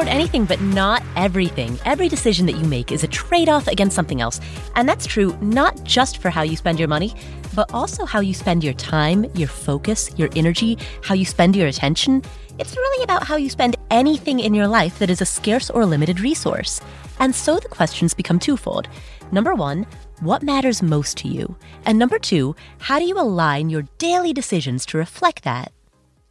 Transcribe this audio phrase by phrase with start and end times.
[0.00, 1.78] afford anything, but not everything.
[1.84, 4.40] Every decision that you make is a trade off against something else.
[4.74, 7.14] And that's true not just for how you spend your money,
[7.54, 11.66] but also how you spend your time, your focus, your energy, how you spend your
[11.66, 12.22] attention.
[12.58, 15.84] It's really about how you spend anything in your life that is a scarce or
[15.84, 16.80] limited resource.
[17.18, 18.88] And so the questions become twofold.
[19.32, 19.86] Number one,
[20.20, 21.54] what matters most to you?
[21.84, 25.72] And number two, how do you align your daily decisions to reflect that?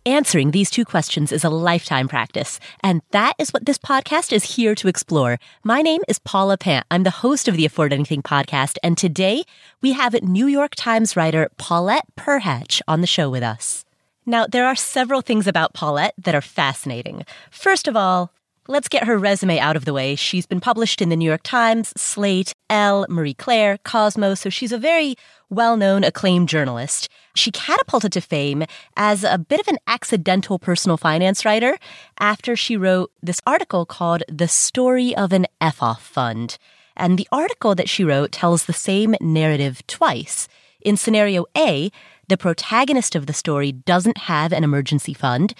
[0.05, 4.55] Answering these two questions is a lifetime practice, and that is what this podcast is
[4.55, 5.39] here to explore.
[5.61, 6.85] My name is Paula Pant.
[6.89, 9.43] I'm the host of the Afford Anything podcast, and today
[9.81, 13.83] we have New York Times writer Paulette Perhach on the show with us.
[14.25, 17.25] Now, there are several things about Paulette that are fascinating.
[17.51, 18.31] First of all,
[18.69, 20.13] Let's get her resume out of the way.
[20.13, 24.71] She's been published in the New York Times, Slate, Elle, Marie Claire, Cosmos, so she's
[24.71, 25.15] a very
[25.49, 27.09] well known, acclaimed journalist.
[27.39, 28.65] She catapulted to fame
[28.97, 31.77] as a bit of an accidental personal finance writer
[32.19, 36.57] after she wrote this article called The Story of an F Off Fund.
[36.97, 40.49] And the article that she wrote tells the same narrative twice.
[40.81, 41.89] In scenario A,
[42.27, 45.53] the protagonist of the story doesn't have an emergency fund.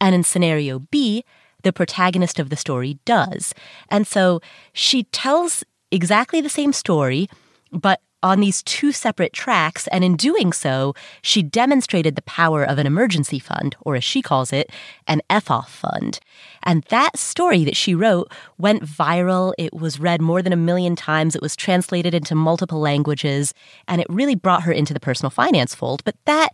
[0.00, 1.26] And in scenario B,
[1.62, 3.52] the protagonist of the story does.
[3.90, 4.40] And so
[4.72, 7.28] she tells exactly the same story,
[7.70, 12.78] but on these two separate tracks, and in doing so, she demonstrated the power of
[12.78, 14.70] an emergency fund, or as she calls it,
[15.06, 16.18] an F-off fund.
[16.62, 19.52] And that story that she wrote went viral.
[19.58, 21.36] It was read more than a million times.
[21.36, 23.54] It was translated into multiple languages,
[23.86, 26.02] and it really brought her into the personal finance fold.
[26.04, 26.50] But that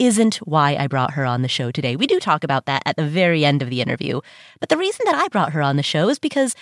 [0.00, 1.94] isn't why I brought her on the show today.
[1.94, 4.20] We do talk about that at the very end of the interview.
[4.58, 6.56] But the reason that I brought her on the show is because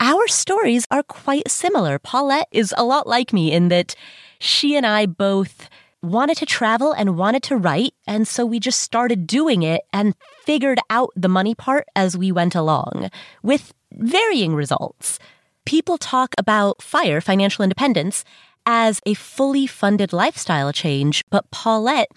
[0.00, 1.98] our stories are quite similar.
[1.98, 3.94] Paulette is a lot like me in that
[4.38, 5.68] she and I both
[6.02, 7.94] wanted to travel and wanted to write.
[8.06, 12.30] And so we just started doing it and figured out the money part as we
[12.30, 13.10] went along
[13.42, 15.18] with varying results.
[15.64, 18.24] People talk about FIRE, financial independence,
[18.66, 22.10] as a fully funded lifestyle change, but Paulette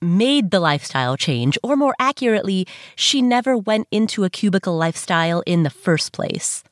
[0.00, 5.64] made the lifestyle change, or more accurately, she never went into a cubicle lifestyle in
[5.64, 6.62] the first place.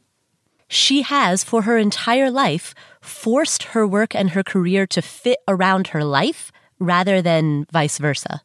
[0.68, 5.88] She has, for her entire life, forced her work and her career to fit around
[5.88, 6.50] her life
[6.80, 8.42] rather than vice versa.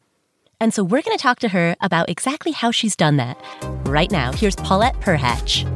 [0.60, 3.36] And so we're going to talk to her about exactly how she's done that.
[3.84, 5.66] Right now, here's Paulette Perhach.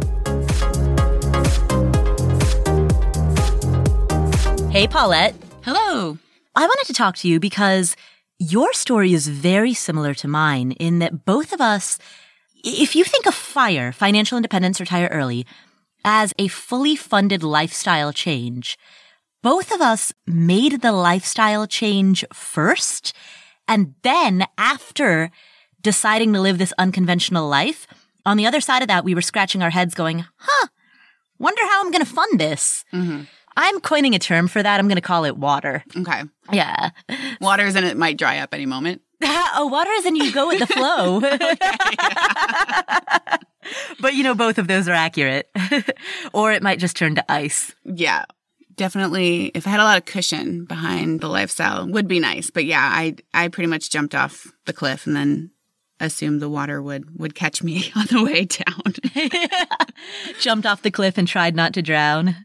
[4.71, 5.35] Hey, Paulette.
[5.65, 6.17] Hello.
[6.55, 7.97] I wanted to talk to you because
[8.39, 11.99] your story is very similar to mine in that both of us,
[12.63, 15.45] if you think of FIRE, financial independence, retire early,
[16.07, 18.79] as a fully funded lifestyle change,
[19.43, 23.13] both of us made the lifestyle change first.
[23.69, 25.33] And then after
[25.83, 27.89] deciding to live this unconventional life,
[28.25, 30.69] on the other side of that, we were scratching our heads going, huh,
[31.39, 32.85] wonder how I'm going to fund this.
[32.93, 33.23] Mm-hmm.
[33.57, 34.79] I'm coining a term for that.
[34.79, 35.83] I'm going to call it water.
[35.97, 36.23] Okay.
[36.53, 36.91] Yeah.
[37.41, 39.03] Water's and it might dry up any moment.
[39.23, 41.21] oh, water is and you go with the flow.
[44.01, 45.51] but you know, both of those are accurate.
[46.33, 47.75] or it might just turn to ice.
[47.85, 48.25] Yeah.
[48.75, 52.51] Definitely, if I had a lot of cushion behind the lifestyle, would be nice.
[52.51, 55.51] But yeah, I I pretty much jumped off the cliff and then
[55.99, 58.93] assumed the water would would catch me on the way down.
[60.41, 62.37] Jumped off the cliff and tried not to drown.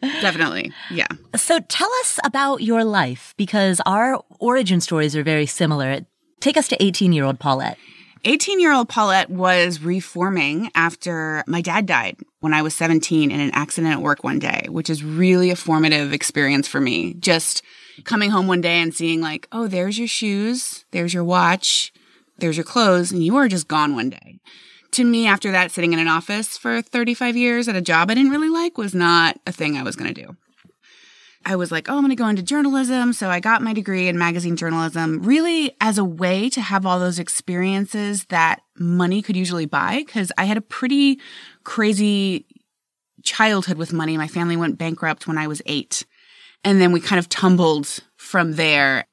[0.00, 0.72] Definitely.
[0.90, 1.06] Yeah.
[1.36, 6.00] So tell us about your life because our origin stories are very similar.
[6.40, 7.78] Take us to 18 year old Paulette.
[8.24, 13.40] 18 year old Paulette was reforming after my dad died when I was 17 in
[13.40, 17.14] an accident at work one day, which is really a formative experience for me.
[17.14, 17.62] Just
[18.04, 21.92] coming home one day and seeing, like, oh, there's your shoes, there's your watch,
[22.38, 24.40] there's your clothes, and you are just gone one day
[24.92, 28.14] to me, after that, sitting in an office for 35 years at a job I
[28.14, 30.36] didn't really like was not a thing I was going to do.
[31.48, 33.14] I was like, oh, I'm going to go into journalism.
[33.14, 37.00] So I got my degree in magazine journalism really as a way to have all
[37.00, 40.04] those experiences that money could usually buy.
[40.06, 41.20] Cause I had a pretty
[41.64, 42.44] crazy
[43.24, 44.18] childhood with money.
[44.18, 46.04] My family went bankrupt when I was eight.
[46.64, 49.06] And then we kind of tumbled from there.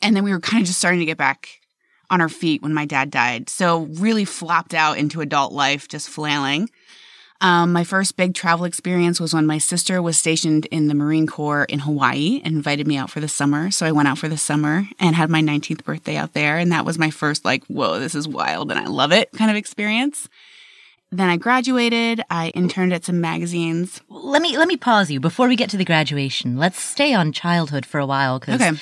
[0.00, 1.50] And then we were kind of just starting to get back
[2.08, 3.50] on our feet when my dad died.
[3.50, 6.70] So really flopped out into adult life, just flailing.
[7.40, 11.26] Um, my first big travel experience was when my sister was stationed in the Marine
[11.26, 13.70] Corps in Hawaii and invited me out for the summer.
[13.70, 16.58] So I went out for the summer and had my 19th birthday out there.
[16.58, 19.50] And that was my first, like, whoa, this is wild and I love it kind
[19.50, 20.28] of experience.
[21.10, 22.22] Then I graduated.
[22.28, 24.00] I interned at some magazines.
[24.10, 26.58] Let me let me pause you before we get to the graduation.
[26.58, 28.78] Let's stay on childhood for a while because okay.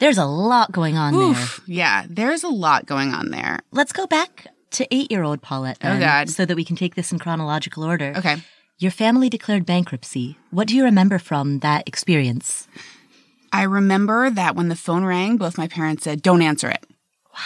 [0.00, 1.74] There's a lot going on Oof, there.
[1.74, 3.60] Yeah, there's a lot going on there.
[3.72, 5.78] Let's go back to eight year old Paulette.
[5.80, 6.30] Then, Oh, God.
[6.30, 8.14] So that we can take this in chronological order.
[8.16, 8.36] Okay.
[8.78, 10.36] Your family declared bankruptcy.
[10.50, 12.68] What do you remember from that experience?
[13.52, 16.84] I remember that when the phone rang, both my parents said, don't answer it.
[17.34, 17.40] Wow.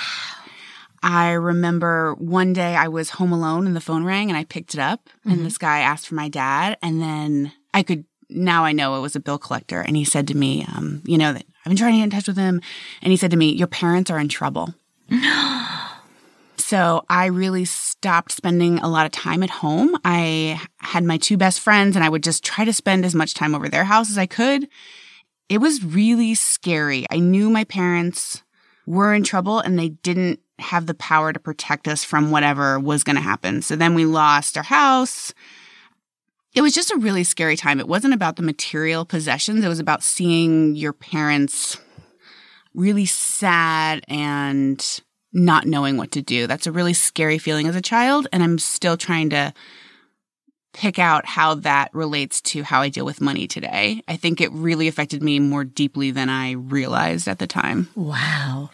[1.02, 4.74] I remember one day I was home alone and the phone rang and I picked
[4.74, 6.76] it up and this guy asked for my dad.
[6.80, 9.80] And then I could, now I know it was a bill collector.
[9.80, 12.10] And he said to me, um, you know, that I've been trying to get in
[12.10, 12.60] touch with him.
[13.00, 14.74] And he said to me, your parents are in trouble.
[16.72, 19.94] So I really stopped spending a lot of time at home.
[20.06, 23.34] I had my two best friends and I would just try to spend as much
[23.34, 24.66] time over their house as I could.
[25.50, 27.04] It was really scary.
[27.10, 28.42] I knew my parents
[28.86, 33.04] were in trouble and they didn't have the power to protect us from whatever was
[33.04, 33.60] going to happen.
[33.60, 35.34] So then we lost our house.
[36.54, 37.80] It was just a really scary time.
[37.80, 39.62] It wasn't about the material possessions.
[39.62, 41.76] It was about seeing your parents
[42.72, 45.02] really sad and
[45.32, 46.46] not knowing what to do.
[46.46, 48.28] That's a really scary feeling as a child.
[48.32, 49.52] And I'm still trying to
[50.72, 54.02] pick out how that relates to how I deal with money today.
[54.08, 57.88] I think it really affected me more deeply than I realized at the time.
[57.94, 58.70] Wow.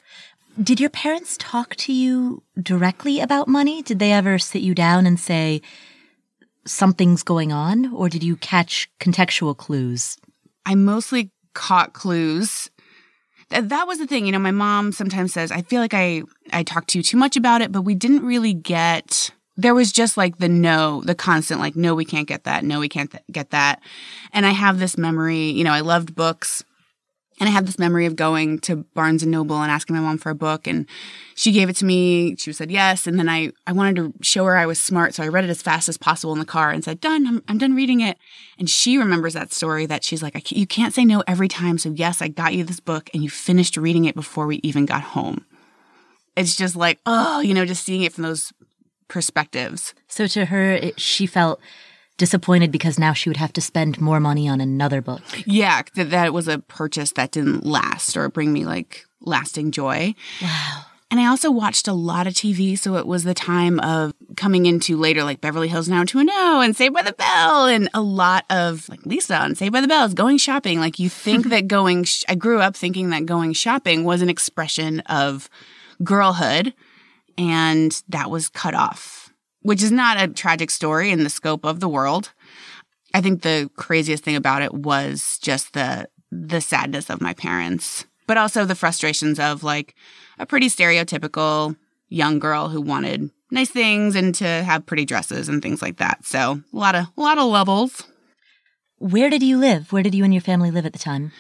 [0.61, 3.83] Did your parents talk to you directly about money?
[3.83, 5.61] Did they ever sit you down and say,
[6.67, 7.93] something's going on?
[7.93, 10.19] Or did you catch contextual clues?
[10.67, 12.71] I mostly caught clues.
[13.50, 14.27] Th- That was the thing.
[14.27, 16.23] You know, my mom sometimes says, I feel like I,
[16.53, 19.93] I talked to you too much about it, but we didn't really get, there was
[19.93, 22.65] just like the no, the constant, like, no, we can't get that.
[22.65, 23.81] No, we can't th- get that.
[24.33, 26.65] And I have this memory, you know, I loved books.
[27.40, 30.19] And I had this memory of going to Barnes and Noble and asking my mom
[30.19, 30.87] for a book and
[31.35, 32.35] she gave it to me.
[32.37, 33.06] She said yes.
[33.06, 35.14] And then I, I wanted to show her I was smart.
[35.14, 37.26] So I read it as fast as possible in the car and said, done.
[37.26, 38.19] I'm, I'm done reading it.
[38.58, 41.79] And she remembers that story that she's like, can't, you can't say no every time.
[41.79, 44.85] So yes, I got you this book and you finished reading it before we even
[44.85, 45.46] got home.
[46.37, 48.52] It's just like, oh, you know, just seeing it from those
[49.08, 49.94] perspectives.
[50.06, 51.61] So to her, it, she felt
[52.19, 55.23] disappointed because now she would have to spend more money on another book.
[55.47, 55.82] Yeah.
[55.94, 60.15] That, that was a purchase that didn't last or bring me like lasting joy.
[60.43, 60.85] Wow.
[61.11, 62.79] And I also watched a lot of TV.
[62.79, 66.94] So it was the time of coming into later, like Beverly Hills 90210 and Saved
[66.94, 70.12] by the Bell and a lot of like Lisa and Saved by the Bell is
[70.12, 70.81] going shopping.
[70.81, 74.29] Like you think that going, sh- I grew up thinking that going shopping was an
[74.29, 75.49] expression of
[76.05, 76.75] girlhood
[77.38, 79.28] and that was cut off,
[79.69, 82.32] which is not a tragic story in the scope of the world.
[83.12, 88.06] I think the craziest thing about it was just the, the sadness of my parents,
[88.26, 89.94] but also the frustrations of like,
[90.38, 91.76] a pretty stereotypical
[92.09, 96.25] young girl who wanted nice things and to have pretty dresses and things like that.
[96.25, 98.05] So a lot of a lot of levels.
[98.97, 99.93] Where did you live?
[99.93, 101.32] Where did you and your family live at the time?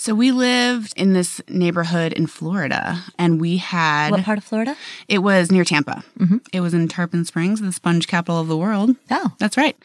[0.00, 4.76] So we lived in this neighborhood in Florida and we had What part of Florida?
[5.08, 6.04] it was near Tampa.
[6.20, 6.40] Mhm.
[6.52, 8.94] It was in Tarpon Springs, the sponge capital of the world.
[9.10, 9.76] Oh, That's right.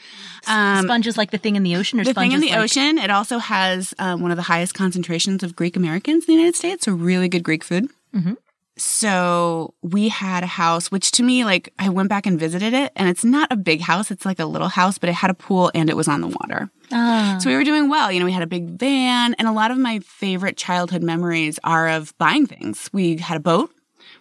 [0.47, 2.59] Um, sponge is like the thing in the ocean, or the thing in the like-
[2.59, 6.39] ocean, it also has um, one of the highest concentrations of Greek Americans in the
[6.39, 7.87] United States, so really good Greek food.
[8.15, 8.37] Mhm.
[8.77, 12.91] So we had a house, which to me, like, I went back and visited it,
[12.95, 14.09] and it's not a big house.
[14.09, 16.27] It's like a little house, but it had a pool and it was on the
[16.27, 16.69] water.
[16.91, 17.37] Ah.
[17.39, 18.11] So we were doing well.
[18.11, 21.59] You know, we had a big van, and a lot of my favorite childhood memories
[21.63, 22.89] are of buying things.
[22.91, 23.69] We had a boat,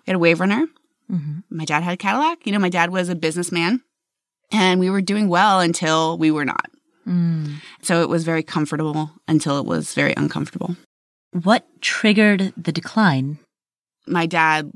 [0.06, 0.66] we had a wave runner.
[1.10, 1.44] Mhm.
[1.50, 2.46] My dad had a Cadillac.
[2.46, 3.80] You know, my dad was a businessman,
[4.50, 6.70] and we were doing well until we were not.
[7.06, 7.56] Mm.
[7.82, 10.76] So it was very comfortable until it was very uncomfortable.
[11.32, 13.38] What triggered the decline?
[14.06, 14.72] My dad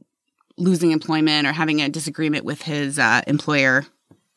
[0.56, 3.84] losing employment or having a disagreement with his uh, employer.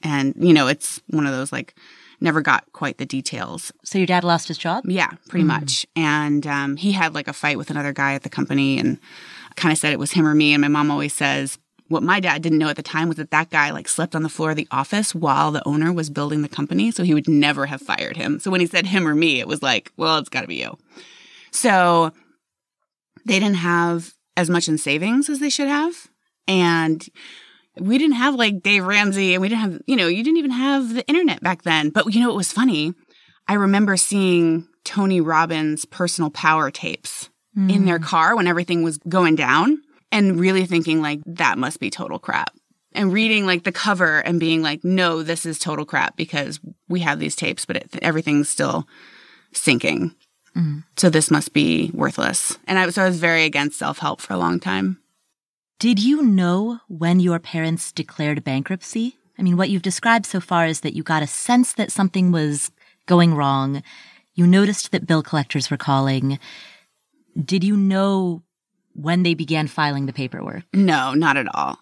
[0.02, 1.76] And, you know, it's one of those like,
[2.22, 3.72] never got quite the details.
[3.86, 4.84] So your dad lost his job?
[4.86, 5.86] Yeah, pretty much.
[5.96, 9.00] And um, he had like a fight with another guy at the company and
[9.56, 10.54] kind of said it was him or me.
[10.54, 13.32] And my mom always says, what my dad didn't know at the time was that
[13.32, 16.42] that guy like slept on the floor of the office while the owner was building
[16.42, 16.92] the company.
[16.92, 18.40] So he would never have fired him.
[18.40, 20.56] So when he said him or me, it was like, well, it's got to be
[20.56, 20.78] you.
[21.52, 22.12] So
[23.26, 26.08] they didn't have as much in savings as they should have.
[26.48, 27.06] And
[27.78, 30.52] we didn't have like Dave Ramsey and we didn't have, you know, you didn't even
[30.52, 31.90] have the internet back then.
[31.90, 32.94] But you know, it was funny.
[33.48, 37.30] I remember seeing Tony Robbins' personal power tapes
[37.68, 38.04] in their mm.
[38.04, 39.82] car when everything was going down
[40.14, 42.56] and really thinking like that must be total crap.
[42.94, 47.02] And reading like the cover and being like, no, this is total crap because we
[47.02, 48.88] have these tapes, but it, everything's still
[49.52, 50.16] sinking.
[50.98, 52.58] So this must be worthless.
[52.68, 55.00] And I so I was very against self help for a long time.
[55.80, 59.18] Did you know when your parents declared bankruptcy?
[59.38, 62.32] I mean, what you've described so far is that you got a sense that something
[62.32, 62.72] was
[63.06, 63.82] going wrong.
[64.34, 66.40] You noticed that bill collectors were calling.
[67.42, 68.44] Did you know
[68.94, 70.64] when they began filing the paperwork?
[70.74, 71.80] No, not at all.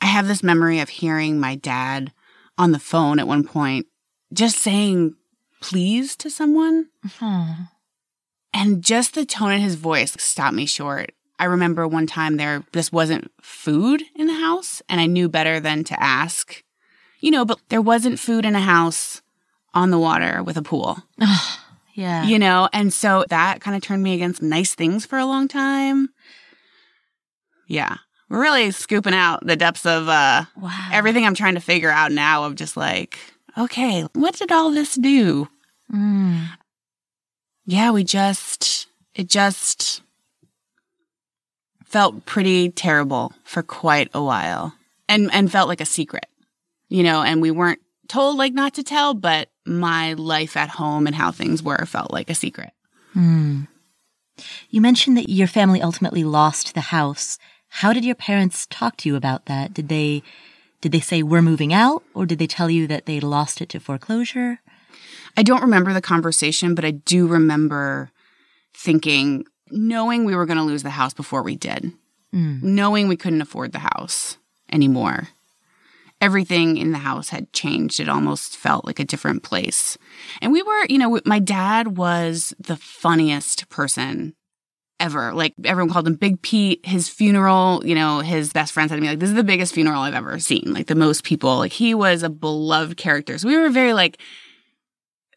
[0.00, 2.12] I have this memory of hearing my dad
[2.56, 3.86] on the phone at one point
[4.32, 5.14] just saying
[5.60, 6.88] please to someone.
[8.52, 11.12] And just the tone in his voice stopped me short.
[11.38, 15.60] I remember one time there just wasn't food in the house and I knew better
[15.60, 16.62] than to ask.
[17.20, 19.22] You know, but there wasn't food in a house
[19.74, 20.98] on the water with a pool.
[21.94, 22.22] Yeah.
[22.26, 25.48] You know, and so that kind of turned me against nice things for a long
[25.48, 26.10] time.
[27.66, 27.96] Yeah.
[28.28, 30.88] We're really scooping out the depths of uh Wow.
[30.92, 33.18] everything I'm trying to figure out now of just like,
[33.56, 35.48] okay, what did all this do?
[35.92, 36.46] Mm.
[37.68, 40.00] Yeah, we just, it just
[41.84, 44.72] felt pretty terrible for quite a while
[45.06, 46.24] and, and felt like a secret,
[46.88, 51.06] you know, and we weren't told like not to tell, but my life at home
[51.06, 52.70] and how things were felt like a secret.
[53.14, 53.68] Mm.
[54.70, 57.38] You mentioned that your family ultimately lost the house.
[57.68, 59.74] How did your parents talk to you about that?
[59.74, 60.22] Did they
[60.80, 63.68] did they say we're moving out or did they tell you that they lost it
[63.68, 64.60] to foreclosure?
[65.38, 68.10] I don't remember the conversation, but I do remember
[68.74, 71.92] thinking, knowing we were going to lose the house before we did,
[72.34, 72.60] Mm.
[72.62, 74.36] knowing we couldn't afford the house
[74.72, 75.28] anymore.
[76.20, 78.00] Everything in the house had changed.
[78.00, 79.96] It almost felt like a different place.
[80.42, 84.34] And we were, you know, my dad was the funniest person
[84.98, 85.32] ever.
[85.32, 86.84] Like everyone called him Big Pete.
[86.84, 89.72] His funeral, you know, his best friend said to me, like, this is the biggest
[89.72, 90.72] funeral I've ever seen.
[90.74, 93.38] Like the most people, like he was a beloved character.
[93.38, 94.20] So we were very like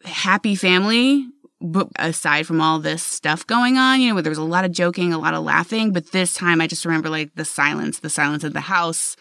[0.05, 1.27] happy family.
[1.63, 4.71] But aside from all this stuff going on, you know, there was a lot of
[4.71, 5.93] joking, a lot of laughing.
[5.93, 9.15] But this time I just remember like the silence, the silence of the house,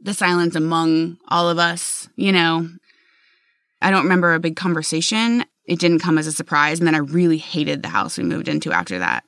[0.00, 2.68] the silence among all of us, you know.
[3.82, 5.44] I don't remember a big conversation.
[5.66, 6.78] It didn't come as a surprise.
[6.78, 9.24] And then I really hated the house we moved into after that.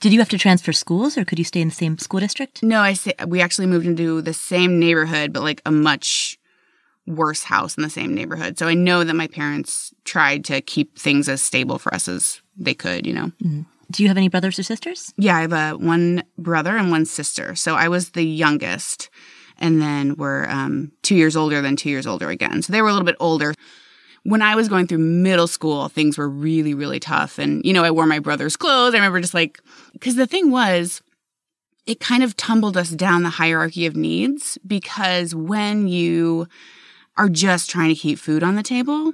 [0.00, 2.62] Did you have to transfer schools or could you stay in the same school district?
[2.62, 6.38] No, I say we actually moved into the same neighborhood, but like a much
[7.10, 8.58] worse house in the same neighborhood.
[8.58, 12.40] So I know that my parents tried to keep things as stable for us as
[12.56, 13.32] they could, you know.
[13.90, 15.12] Do you have any brothers or sisters?
[15.16, 17.54] Yeah, I have a one brother and one sister.
[17.54, 19.10] So I was the youngest,
[19.58, 22.62] and then we're um, two years older than two years older again.
[22.62, 23.54] So they were a little bit older.
[24.22, 27.38] When I was going through middle school, things were really, really tough.
[27.38, 28.94] And, you know, I wore my brother's clothes.
[28.94, 29.60] I remember just like,
[29.94, 31.02] because the thing was,
[31.86, 36.46] it kind of tumbled us down the hierarchy of needs because when you
[37.20, 39.12] are just trying to keep food on the table,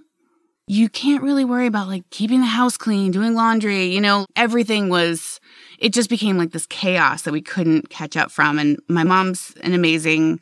[0.68, 4.88] you can't really worry about like keeping the house clean, doing laundry, you know, everything
[4.88, 5.40] was,
[5.80, 8.60] it just became like this chaos that we couldn't catch up from.
[8.60, 10.38] And my mom's an amazing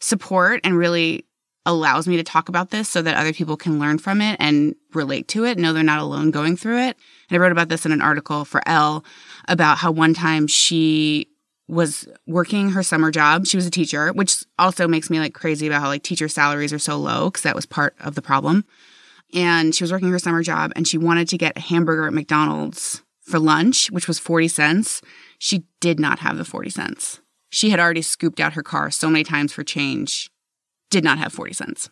[0.00, 1.26] support and really
[1.66, 4.74] allows me to talk about this so that other people can learn from it and
[4.94, 6.96] relate to it, know they're not alone going through it.
[7.28, 9.04] And I wrote about this in an article for Elle
[9.48, 11.28] about how one time she
[11.68, 13.46] was working her summer job.
[13.46, 16.72] She was a teacher, which also makes me like crazy about how like teacher salaries
[16.72, 18.64] are so low because that was part of the problem.
[19.34, 22.12] And she was working her summer job and she wanted to get a hamburger at
[22.12, 25.00] McDonald's for lunch, which was 40 cents.
[25.38, 27.20] She did not have the 40 cents.
[27.48, 30.30] She had already scooped out her car so many times for change,
[30.90, 31.90] did not have 40 cents.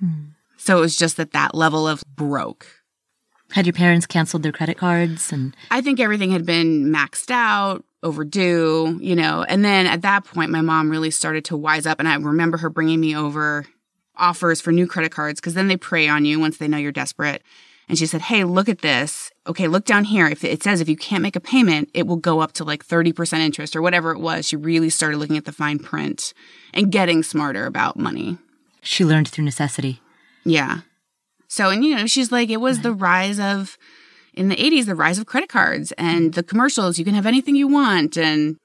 [0.00, 0.30] Hmm.
[0.56, 2.66] So it was just at that level of broke.
[3.50, 7.84] Had your parents canceled their credit cards and I think everything had been maxed out,
[8.02, 9.44] overdue, you know.
[9.48, 11.98] And then at that point, my mom really started to wise up.
[11.98, 13.66] And I remember her bringing me over
[14.16, 16.92] offers for new credit cards because then they prey on you once they know you're
[16.92, 17.42] desperate.
[17.88, 19.30] And she said, Hey, look at this.
[19.46, 20.26] Okay, look down here.
[20.26, 22.86] If it says if you can't make a payment, it will go up to like
[22.86, 24.46] 30% interest or whatever it was.
[24.46, 26.32] She really started looking at the fine print
[26.72, 28.38] and getting smarter about money.
[28.82, 30.00] she learned through necessity?
[30.44, 30.80] Yeah.
[31.48, 33.76] So, and you know, she's like, it was the rise of,
[34.34, 36.98] in the 80s, the rise of credit cards and the commercials.
[36.98, 38.16] You can have anything you want.
[38.16, 38.56] And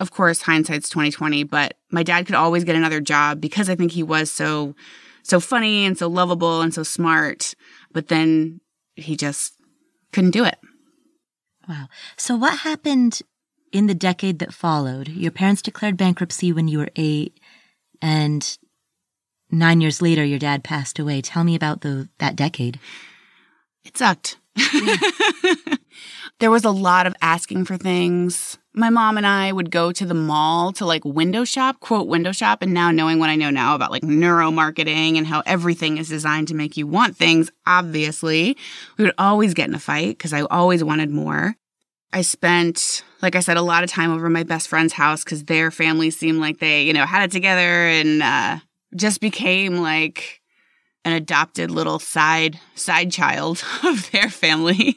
[0.00, 3.92] of course, hindsight's 2020, but my dad could always get another job because I think
[3.92, 4.74] he was so,
[5.22, 7.54] so funny and so lovable and so smart.
[7.92, 8.60] But then
[8.96, 9.54] he just
[10.12, 10.58] couldn't do it.
[11.68, 11.88] Wow.
[12.16, 13.20] So what happened
[13.72, 15.08] in the decade that followed?
[15.08, 17.38] Your parents declared bankruptcy when you were eight,
[18.02, 18.58] and
[19.50, 21.20] nine years later, your dad passed away.
[21.20, 22.78] Tell me about the that decade.
[23.84, 24.36] It sucked.
[26.38, 28.58] there was a lot of asking for things.
[28.72, 32.32] My mom and I would go to the mall to like window shop, quote window
[32.32, 32.62] shop.
[32.62, 36.48] And now knowing what I know now about like neuromarketing and how everything is designed
[36.48, 38.56] to make you want things, obviously,
[38.98, 41.56] we would always get in a fight because I always wanted more.
[42.12, 45.44] I spent, like I said, a lot of time over my best friend's house because
[45.44, 48.58] their family seemed like they, you know, had it together and uh,
[48.94, 50.40] just became like
[51.04, 54.96] an adopted little side side child of their family.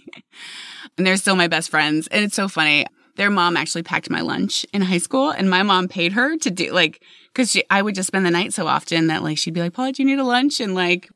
[0.97, 2.07] and they're still my best friends.
[2.07, 2.85] And it's so funny.
[3.15, 6.51] Their mom actually packed my lunch in high school and my mom paid her to
[6.51, 7.01] do like
[7.37, 9.91] Cause I would just spend the night so often that like she'd be like, Paula,
[9.91, 10.59] do you need a lunch?
[10.59, 11.07] And like,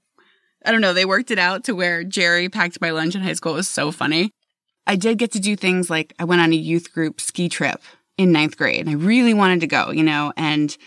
[0.64, 3.34] I don't know, they worked it out to where Jerry packed my lunch in high
[3.34, 3.54] school.
[3.54, 4.30] It was so funny.
[4.86, 7.82] I did get to do things like I went on a youth group ski trip
[8.20, 10.78] in ninth grade and I really wanted to go, you know, and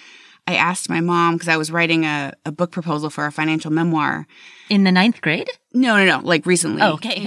[0.46, 3.70] I asked my mom because I was writing a, a book proposal for a financial
[3.70, 4.26] memoir.
[4.68, 5.48] In the ninth grade?
[5.72, 6.82] No, no, no, like recently.
[6.82, 7.22] Oh, okay.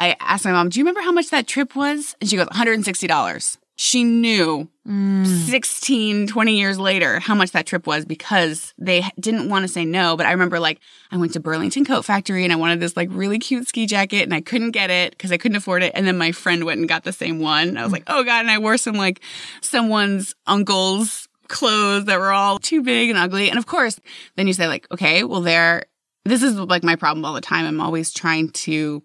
[0.00, 2.16] I asked my mom, do you remember how much that trip was?
[2.20, 3.56] And she goes, $160.
[3.76, 5.24] She knew Mm.
[5.46, 9.86] 16, 20 years later how much that trip was because they didn't want to say
[9.86, 10.14] no.
[10.14, 10.78] But I remember like
[11.10, 14.24] I went to Burlington Coat Factory and I wanted this like really cute ski jacket
[14.24, 15.92] and I couldn't get it because I couldn't afford it.
[15.94, 17.78] And then my friend went and got the same one.
[17.78, 18.40] I was like, oh God.
[18.40, 19.22] And I wore some like
[19.62, 23.48] someone's uncle's clothes that were all too big and ugly.
[23.48, 23.98] And of course,
[24.36, 25.84] then you say like, okay, well, there,
[26.26, 27.64] this is like my problem all the time.
[27.64, 29.02] I'm always trying to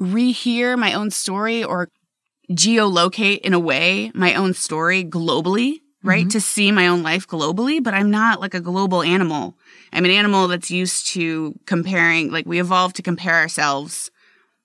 [0.00, 1.90] rehear my own story or
[2.50, 6.26] geolocate in a way my own story globally, right?
[6.26, 6.30] Mhm.
[6.30, 9.56] To see my own life globally, but I'm not like a global animal.
[9.92, 14.10] I'm an animal that's used to comparing, like we evolved to compare ourselves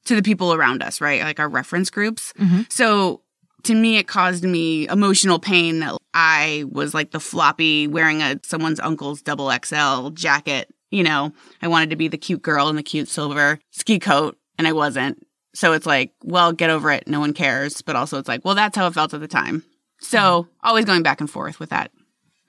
[0.05, 1.21] to the people around us, right?
[1.21, 2.33] Like our reference groups.
[2.39, 2.71] Mhm.
[2.71, 3.21] So
[3.63, 8.37] to me, it caused me emotional pain that I was like the floppy wearing a
[8.43, 10.69] someone's uncle's double XL jacket.
[10.91, 14.37] You know, I wanted to be the cute girl in the cute silver ski coat
[14.57, 15.25] and I wasn't.
[15.53, 17.07] So it's like, well, get over it.
[17.07, 17.81] No one cares.
[17.81, 19.63] But also it's like, well, that's how it felt at the time.
[19.99, 21.91] So always going back and forth with that,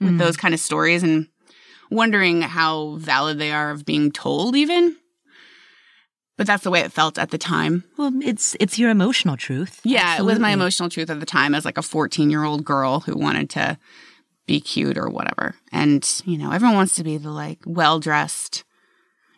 [0.01, 0.19] with Mm.
[0.19, 1.29] those kind of stories and
[1.91, 4.97] wondering how valid they are of being told even.
[6.37, 7.85] But that's the way it felt at the time.
[7.97, 9.81] Well, it's it's your emotional truth.
[9.85, 12.65] Yeah, it was my emotional truth at the time as like a 14 year old
[12.65, 13.79] girl who wanted to
[14.47, 15.55] be cute or whatever.
[15.71, 18.65] And, you know, everyone wants to be the like well dressed.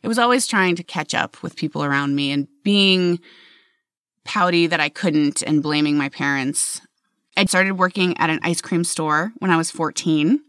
[0.02, 3.20] It was always trying to catch up with people around me and being
[4.26, 6.80] pouty that I couldn't and blaming my parents.
[7.36, 10.40] I started working at an ice cream store when I was 14.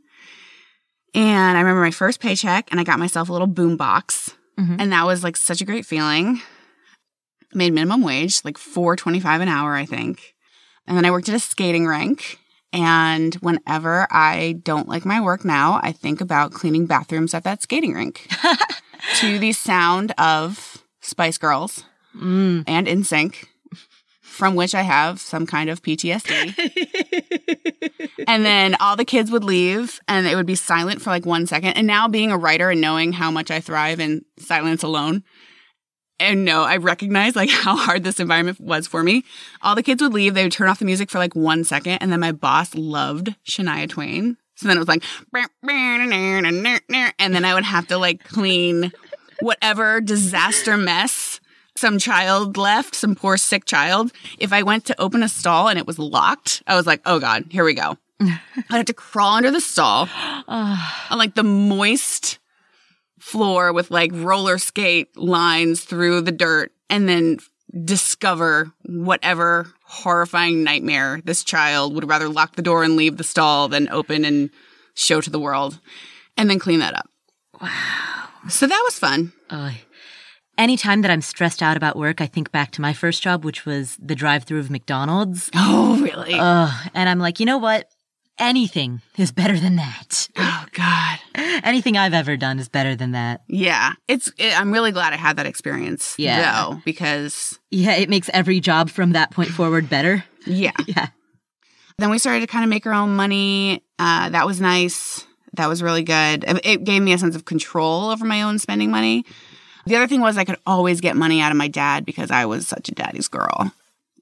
[1.13, 4.35] And I remember my first paycheck and I got myself a little boom box.
[4.59, 4.77] Mhm.
[4.79, 6.41] And that was like such a great feeling.
[7.53, 10.33] Made minimum wage, like four twenty five an hour, I think.
[10.85, 12.39] And then I worked at a skating rink.
[12.73, 17.63] And whenever I don't like my work now, I think about cleaning bathrooms at that
[17.63, 18.27] skating rink
[19.15, 21.83] to the sound of Spice Girls
[22.15, 22.63] Mm.
[22.67, 23.45] and NSYNC,
[24.37, 26.53] from which I have some kind of PTSD.
[28.27, 31.47] and then all the kids would leave and it would be silent for like one
[31.47, 31.71] second.
[31.73, 35.23] And now being a writer and knowing how much I thrive in silence alone.
[36.19, 39.23] And no, I recognize like how hard this environment was for me.
[39.63, 40.35] All the kids would leave.
[40.35, 41.97] They would turn off the music for like one second.
[41.97, 44.37] And then my boss loved Shania Twain.
[44.53, 45.03] So then it was like,
[47.19, 48.91] and then I would have to like clean
[49.39, 51.26] whatever disaster mess
[51.77, 54.11] some child left, some poor sick child.
[54.39, 57.19] If I went to open a stall and it was locked, I was like, oh
[57.19, 57.97] God, here we go.
[58.19, 58.37] I'd
[58.69, 60.09] have to crawl under the stall
[60.47, 60.77] on
[61.11, 62.39] like the moist
[63.19, 67.37] floor with like roller skate lines through the dirt and then
[67.83, 73.67] discover whatever horrifying nightmare this child would rather lock the door and leave the stall
[73.67, 74.49] than open and
[74.93, 75.79] show to the world
[76.37, 77.09] and then clean that up.
[77.61, 78.29] Wow.
[78.49, 79.33] So that was fun.
[80.57, 83.65] Anytime that I'm stressed out about work, I think back to my first job, which
[83.65, 85.49] was the drive-through of McDonald's.
[85.55, 86.33] Oh, really?
[86.33, 87.89] Ugh, and I'm like, you know what?
[88.39, 90.29] Anything is better than that.
[90.37, 91.19] oh, God.
[91.63, 93.41] Anything I've ever done is better than that.
[93.47, 93.93] Yeah.
[94.07, 96.13] It's, it, I'm really glad I had that experience.
[96.19, 96.41] Yeah.
[96.69, 100.23] Though, because, Yeah, it makes every job from that point forward better.
[100.45, 100.71] yeah.
[100.87, 101.07] Yeah.
[101.99, 103.83] Then we started to kind of make our own money.
[103.97, 105.25] Uh, that was nice.
[105.53, 106.45] That was really good.
[106.63, 109.25] It gave me a sense of control over my own spending money.
[109.87, 112.45] The other thing was I could always get money out of my dad because I
[112.45, 113.71] was such a daddy's girl.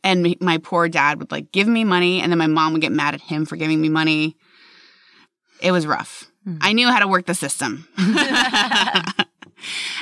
[0.03, 2.91] And my poor dad would like give me money and then my mom would get
[2.91, 4.37] mad at him for giving me money.
[5.61, 6.29] It was rough.
[6.43, 6.57] Hmm.
[6.61, 7.87] I knew how to work the system.
[7.97, 8.05] and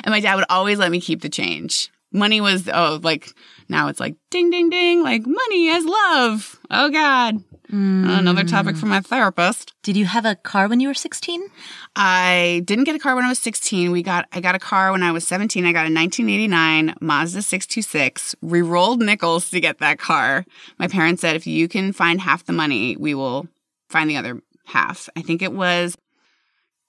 [0.06, 1.90] my dad would always let me keep the change.
[2.12, 3.30] Money was, oh, like
[3.68, 6.60] now it's like ding, ding, ding, like money as love.
[6.70, 7.42] Oh God.
[7.70, 8.80] Another topic hmm.
[8.80, 9.72] for my therapist.
[9.82, 11.48] Did you have a car when you were 16?
[11.96, 13.90] I didn't get a car when I was 16.
[13.92, 15.64] We got I got a car when I was 17.
[15.64, 18.34] I got a 1989 Mazda 626.
[18.42, 20.44] Re-rolled nickels to get that car.
[20.78, 23.46] My parents said if you can find half the money, we will
[23.88, 25.08] find the other half.
[25.16, 25.96] I think it was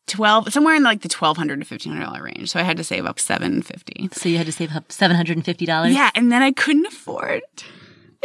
[0.08, 2.50] 12 somewhere in like the 1200 to $1500 range.
[2.50, 4.10] So I had to save up 750.
[4.14, 5.94] So you had to save up $750?
[5.94, 7.42] Yeah, and then I couldn't afford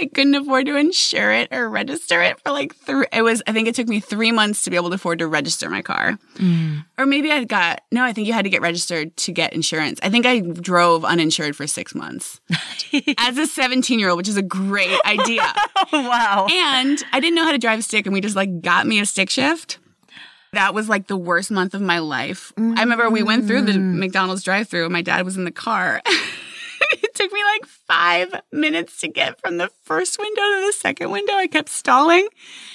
[0.00, 3.04] I couldn't afford to insure it or register it for like three.
[3.12, 5.26] It was, I think it took me three months to be able to afford to
[5.26, 6.18] register my car.
[6.36, 6.86] Mm.
[6.96, 10.00] Or maybe I got, no, I think you had to get registered to get insurance.
[10.02, 12.40] I think I drove uninsured for six months
[13.18, 15.42] as a 17 year old, which is a great idea.
[15.92, 16.46] wow.
[16.50, 19.00] And I didn't know how to drive a stick and we just like got me
[19.00, 19.78] a stick shift.
[20.52, 22.52] That was like the worst month of my life.
[22.56, 22.76] Mm.
[22.76, 23.98] I remember we went through the mm.
[23.98, 26.00] McDonald's drive through and my dad was in the car.
[27.02, 31.10] it took me like five minutes to get from the first window to the second
[31.10, 31.34] window.
[31.34, 32.28] I kept stalling.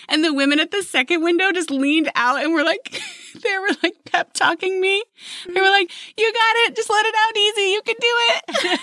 [0.07, 3.01] And the women at the second window just leaned out and were like,
[3.43, 5.03] they were like pep talking me.
[5.47, 6.75] They were like, you got it.
[6.75, 7.71] Just let it out easy.
[7.71, 8.79] You can do it.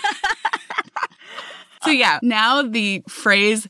[1.83, 3.67] so yeah, now the phrase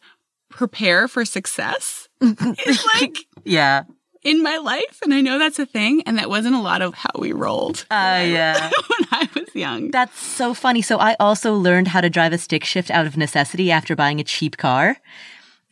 [0.49, 3.83] prepare for success is like, yeah
[4.23, 4.99] in my life.
[5.03, 6.03] And I know that's a thing.
[6.05, 7.85] And that wasn't a lot of how we rolled.
[7.91, 8.69] Uh, yeah.
[8.87, 9.91] when I was young.
[9.91, 10.81] That's so funny.
[10.81, 14.19] So I also learned how to drive a stick shift out of necessity after buying
[14.19, 14.97] a cheap car.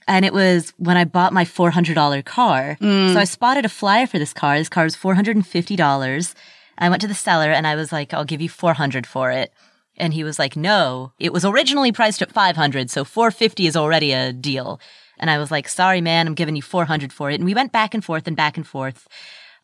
[0.08, 2.78] And it was when I bought my $400 car.
[2.82, 3.14] Mm.
[3.14, 4.58] So I spotted a flyer for this car.
[4.58, 6.34] This car was $450.
[6.78, 9.54] I went to the seller and I was like, I'll give you 400 for it.
[9.98, 12.90] And he was like, no, it was originally priced at 500.
[12.90, 14.80] So 450 is already a deal.
[15.22, 17.36] And I was like, sorry, man, I'm giving you 400 for it.
[17.36, 19.08] And we went back and forth and back and forth.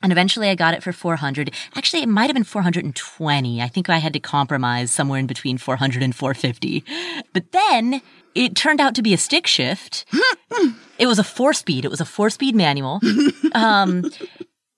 [0.03, 1.51] And eventually I got it for 400.
[1.75, 3.61] Actually, it might have been 420.
[3.61, 6.83] I think I had to compromise somewhere in between 400 and 450.
[7.33, 8.01] But then
[8.35, 10.05] it turned out to be a stick shift.
[10.99, 11.83] it was a four speed.
[11.83, 13.01] It was a four speed manual.
[13.53, 14.11] Um,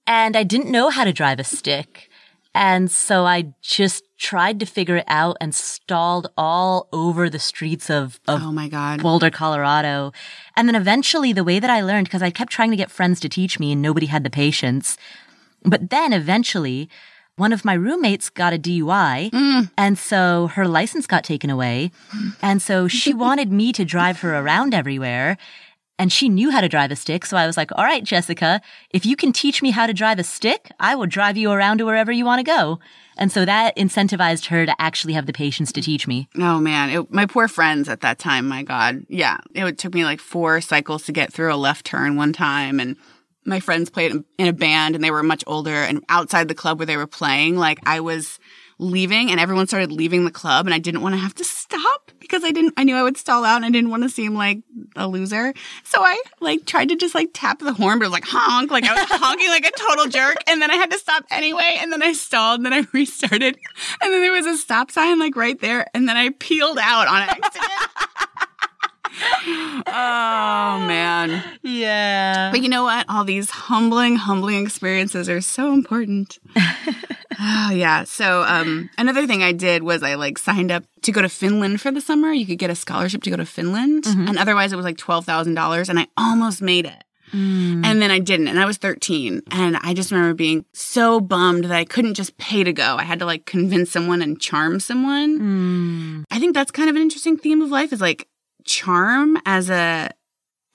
[0.08, 2.09] and I didn't know how to drive a stick.
[2.56, 7.90] And so I just tried to figure it out and stalled all over the streets
[7.90, 9.02] of, of oh my God.
[9.02, 10.12] Boulder, Colorado.
[10.56, 13.20] And then eventually the way that I learned, because I kept trying to get friends
[13.22, 14.98] to teach me and nobody had the patience.
[15.64, 16.90] But then eventually
[17.36, 19.32] one of my roommates got a DUI.
[19.32, 19.72] Mm.
[19.78, 21.92] And so her license got taken away.
[22.42, 25.38] And so she wanted me to drive her around everywhere
[26.00, 27.26] and she knew how to drive a stick.
[27.26, 30.18] So I was like, all right, Jessica, if you can teach me how to drive
[30.18, 32.80] a stick, I will drive you around to wherever you want to go.
[33.18, 36.30] And so that incentivized her to actually have the patience to teach me.
[36.38, 39.06] Oh man, it, my poor friends at that time, my God.
[39.10, 39.40] Yeah.
[39.54, 42.80] It took me like four cycles to get through a left turn one time.
[42.80, 42.96] And
[43.44, 46.80] my friends played in a band and they were much older and outside the club
[46.80, 48.40] where they were playing, like I was
[48.80, 52.12] leaving and everyone started leaving the club and I didn't want to have to stop
[52.20, 54.36] because I didn't, I knew I would stall out and I didn't want to seem
[54.36, 54.60] like
[54.96, 55.54] a loser.
[55.84, 58.72] So I like tried to just like tap the horn, but it was like honk,
[58.72, 60.38] like I was honking like a total jerk.
[60.48, 61.78] And then I had to stop anyway.
[61.80, 63.58] And then I stalled and then I restarted.
[64.02, 65.86] And then there was a stop sign like right there.
[65.94, 67.72] And then I peeled out on accident.
[69.88, 71.43] oh man.
[71.63, 72.52] Yeah.
[72.52, 73.06] But you know what?
[73.10, 76.39] All these humbling, humbling experiences are so important.
[77.39, 78.04] oh yeah.
[78.04, 81.82] So um another thing I did was I like signed up to go to Finland
[81.82, 82.32] for the summer.
[82.32, 84.04] You could get a scholarship to go to Finland.
[84.04, 84.28] Mm-hmm.
[84.28, 87.04] And otherwise it was like twelve thousand dollars and I almost made it.
[87.32, 87.86] Mm.
[87.86, 89.41] And then I didn't, and I was 13.
[89.52, 92.95] And I just remember being so bummed that I couldn't just pay to go.
[92.98, 95.39] I had to like convince someone and charm someone.
[95.39, 96.24] Mm.
[96.32, 98.28] I think that's kind of an interesting theme of life is like
[98.70, 100.12] charm as a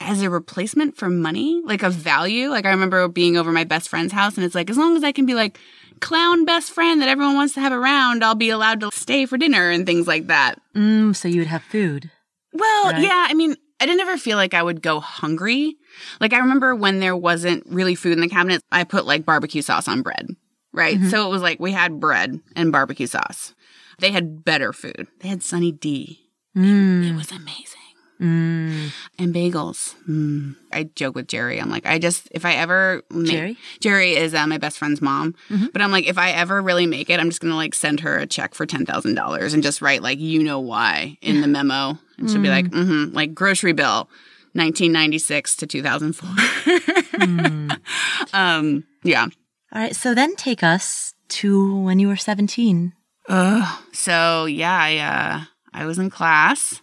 [0.01, 2.49] as a replacement for money, like a value.
[2.49, 5.05] Like I remember being over my best friend's house and it's like, as long as
[5.05, 5.59] I can be like
[6.01, 9.39] clown best friend that everyone wants to have around, I'll be allowed to stay for
[9.39, 10.61] dinner and things like that.
[10.75, 12.11] Mm, so you would have food.
[12.53, 13.03] Well, right?
[13.03, 13.27] yeah.
[13.29, 15.77] I mean, I didn't ever feel like I would go hungry.
[16.21, 19.63] Like I remember when there wasn't really food in the cabinet, I put like barbecue
[19.63, 20.27] sauce on bread,
[20.73, 20.99] right?
[20.99, 21.09] Mm-hmm.
[21.09, 23.55] So it was like we had bread and barbecue sauce.
[24.01, 25.07] They had better food.
[25.21, 26.21] They had Sunny D.
[26.57, 27.11] Mm.
[27.11, 27.81] It was amazing.
[28.21, 28.93] Mm.
[29.19, 29.95] And bagels.
[30.09, 30.57] Mm.
[30.73, 31.61] I joke with Jerry.
[31.61, 33.03] I'm like, I just, if I ever.
[33.11, 33.57] Make, Jerry?
[33.81, 35.35] Jerry is uh, my best friend's mom.
[35.49, 35.67] Mm-hmm.
[35.73, 38.01] But I'm like, if I ever really make it, I'm just going to like send
[38.01, 41.99] her a check for $10,000 and just write like, you know why in the memo.
[42.19, 42.45] And she'll mm.
[42.45, 44.09] be like, mm hmm, like grocery bill,
[44.53, 46.29] 1996 to 2004.
[46.31, 47.81] mm.
[48.33, 49.27] um, yeah.
[49.73, 49.97] All right.
[49.97, 52.93] So then take us to when you were 17.
[53.29, 56.81] Uh, so yeah, I, uh, I was in class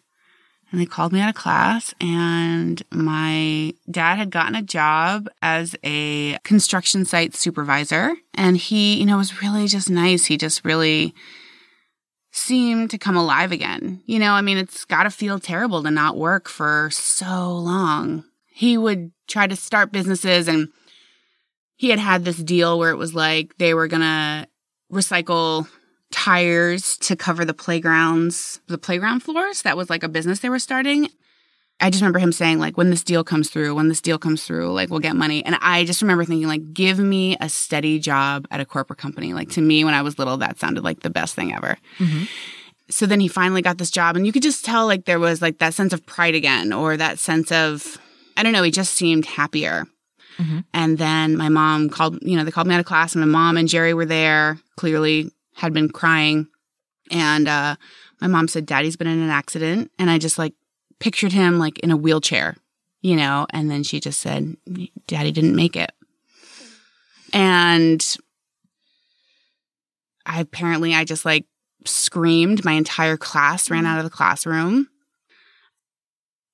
[0.71, 5.75] and they called me out of class and my dad had gotten a job as
[5.83, 10.25] a construction site supervisor and he you know was really just nice.
[10.25, 11.13] He just really
[12.31, 14.01] seemed to come alive again.
[14.05, 18.23] You know i mean it's got to feel terrible to not work for so long.
[18.53, 20.69] He would try to start businesses and
[21.75, 24.47] he had had this deal where it was like they were going to
[24.91, 25.67] recycle
[26.11, 29.61] tires to cover the playgrounds, the playground floors.
[29.63, 31.09] That was like a business they were starting.
[31.79, 34.43] I just remember him saying, like, when this deal comes through, when this deal comes
[34.43, 35.43] through, like, we'll get money.
[35.43, 39.33] And I just remember thinking, like, give me a steady job at a corporate company.
[39.33, 41.77] Like, to me, when I was little, that sounded like the best thing ever.
[41.97, 42.25] Mm-hmm.
[42.89, 45.41] so then he finally got this job and you could just tell like there was
[45.41, 47.97] like that sense of pride again or that sense of
[48.37, 49.85] I don't know, he just seemed happier.
[50.37, 50.59] Mm-hmm.
[50.73, 53.27] And then my mom called, you know, they called me out of class and my
[53.27, 56.47] mom and Jerry were there, clearly had been crying.
[57.09, 57.75] And uh,
[58.19, 59.91] my mom said, Daddy's been in an accident.
[59.99, 60.53] And I just like
[60.99, 62.55] pictured him like in a wheelchair,
[63.01, 64.55] you know, and then she just said,
[65.07, 65.91] Daddy didn't make it.
[67.33, 68.05] And
[70.25, 71.45] I apparently, I just like
[71.85, 72.63] screamed.
[72.63, 74.87] My entire class ran out of the classroom.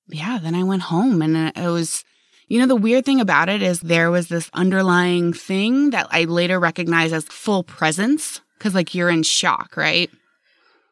[0.08, 2.04] Yeah, then I went home and it was,
[2.46, 6.24] you know, the weird thing about it is there was this underlying thing that I
[6.24, 10.10] later recognized as full presence because, like, you're in shock, right?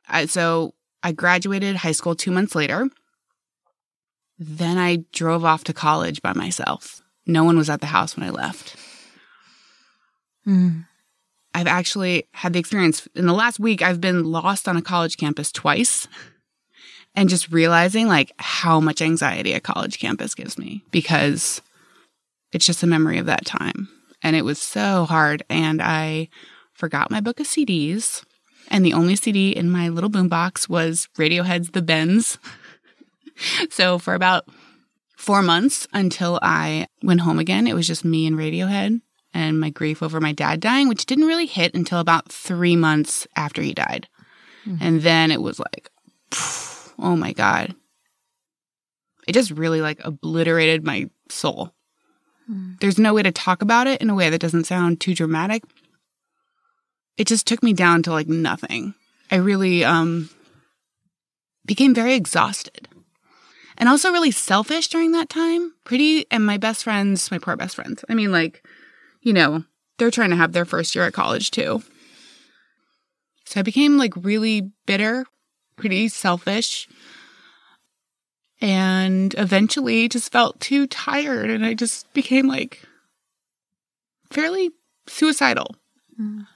[0.09, 2.89] I, so I graduated high school two months later.
[4.39, 7.03] Then I drove off to college by myself.
[7.27, 8.77] No one was at the house when I left.
[10.47, 10.87] Mm.
[11.55, 15.17] I've actually had the experience in the last week, I've been lost on a college
[15.17, 16.07] campus twice
[17.15, 21.63] and just realizing like how much anxiety a college campus gives me because
[22.53, 23.89] it's just a memory of that time.
[24.23, 25.45] And it was so hard.
[25.49, 26.29] And I
[26.77, 28.25] forgot my book of CDs.
[28.69, 32.39] And the only CD in my little boombox was Radiohead's The Bends.
[33.71, 34.49] so for about
[35.17, 39.01] four months until I went home again, it was just me and Radiohead
[39.33, 43.27] and my grief over my dad dying, which didn't really hit until about three months
[43.37, 44.09] after he died.
[44.67, 44.85] Mm-hmm.
[44.85, 45.91] And then it was like,
[46.99, 47.75] oh my God.
[49.27, 51.73] It just really like obliterated my soul.
[52.51, 52.79] Mm.
[52.81, 55.65] There's no way to talk about it in a way that doesn't sound too dramatic.
[57.17, 58.95] It just took me down to like nothing.
[59.31, 60.31] I really um
[61.65, 62.89] became very exhausted.
[63.79, 65.75] And also really selfish during that time.
[65.85, 68.05] Pretty and my best friends, my poor best friends.
[68.09, 68.65] I mean like,
[69.21, 69.65] you know,
[69.99, 71.83] they're trying to have their first year at college too.
[73.45, 75.25] So I became like really bitter,
[75.77, 76.89] pretty selfish
[78.61, 82.83] and eventually just felt too tired and I just became like
[84.31, 84.71] fairly
[85.07, 85.77] suicidal.
[86.21, 86.47] Mm.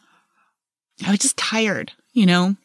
[1.06, 2.56] I was just tired, you know,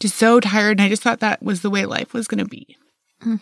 [0.00, 0.78] just so tired.
[0.78, 2.76] And I just thought that was the way life was going to be.
[3.24, 3.40] Mm.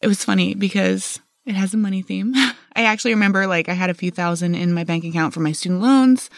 [0.00, 2.34] It was funny because it has a money theme.
[2.76, 5.52] I actually remember like I had a few thousand in my bank account for my
[5.52, 6.28] student loans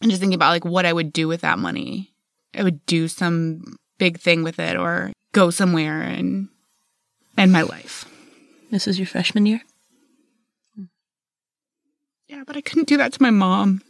[0.00, 2.12] and just thinking about like what I would do with that money.
[2.54, 6.48] I would do some big thing with it or go somewhere and
[7.38, 8.04] end my life.
[8.70, 9.62] This is your freshman year?
[12.26, 13.82] Yeah, but I couldn't do that to my mom.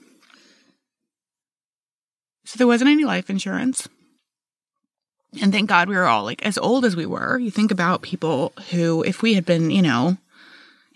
[2.45, 3.89] So there wasn't any life insurance.
[5.41, 7.39] And thank God we were all like as old as we were.
[7.39, 10.19] You think about people who, if we had been, you know,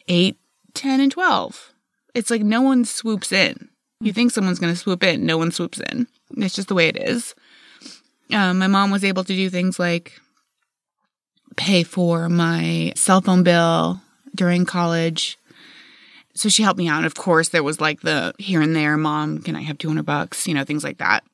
[0.09, 0.37] eight,
[0.75, 1.73] 10, and 12,
[2.15, 3.69] it's like no one swoops in.
[4.01, 6.07] You think someone's going to swoop in, no one swoops in.
[6.37, 7.35] It's just the way it is.
[8.33, 10.21] Um, my mom was able to do things like
[11.57, 14.03] pay for my cell phone bill
[14.35, 15.39] during college.
[16.35, 16.99] So she helped me out.
[16.99, 20.05] And of course, there was like the here and there, mom, can I have 200
[20.05, 20.47] bucks?
[20.47, 21.25] You know, things like that.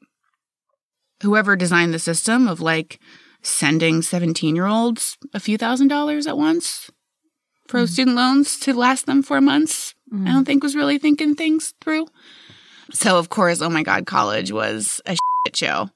[1.22, 3.00] Whoever designed the system of like
[3.42, 6.90] sending 17 year olds a few thousand dollars at once
[7.68, 10.98] for mm student loans to last them four months, mm I don't think was really
[10.98, 12.06] thinking things through.
[12.92, 15.88] So, of course, oh my God, college was a shit show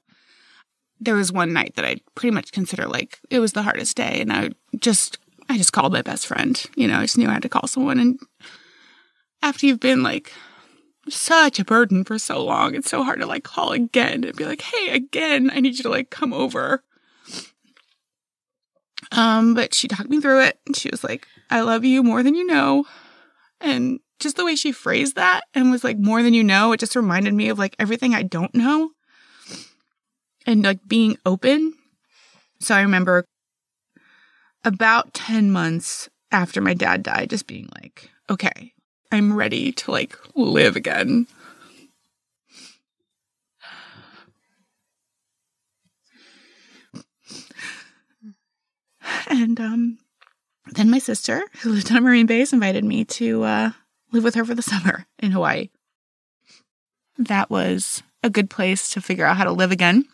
[0.99, 4.19] there was one night that I pretty much consider like it was the hardest day,
[4.21, 5.17] and I just
[5.49, 6.61] I just called my best friend.
[6.75, 7.99] You know, I just knew I had to call someone.
[7.99, 8.19] And
[9.41, 10.31] after you've been like
[11.09, 14.45] such a burden for so long, it's so hard to like call again and be
[14.45, 16.83] like, "Hey, again, I need you to like come over."
[19.11, 22.23] Um, but she talked me through it, and she was like, "I love you more
[22.23, 22.85] than you know,"
[23.61, 26.79] and just the way she phrased that and was like, "More than you know," it
[26.79, 28.91] just reminded me of like everything I don't know
[30.47, 31.73] and like being open.
[32.59, 33.25] So I remember
[34.63, 38.73] about 10 months after my dad died, just being like, okay,
[39.11, 41.27] I'm ready to like live again.
[49.29, 49.97] And um,
[50.73, 53.71] then my sister, who lived on a Marine base, invited me to uh,
[54.11, 55.69] live with her for the summer in Hawaii.
[57.17, 60.05] That was a good place to figure out how to live again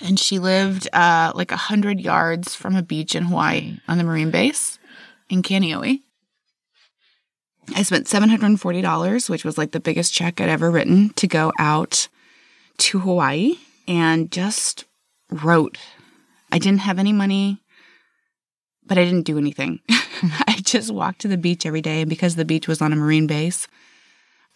[0.00, 4.04] and she lived uh, like a hundred yards from a beach in Hawaii on the
[4.04, 4.78] Marine base
[5.28, 6.00] in Kaneohe.
[7.74, 10.70] I spent seven hundred and forty dollars, which was like the biggest check I'd ever
[10.70, 12.08] written, to go out
[12.78, 13.54] to Hawaii
[13.86, 14.84] and just
[15.30, 15.78] wrote.
[16.52, 17.60] I didn't have any money,
[18.86, 19.80] but I didn't do anything.
[19.88, 22.96] I just walked to the beach every day, and because the beach was on a
[22.96, 23.66] Marine base,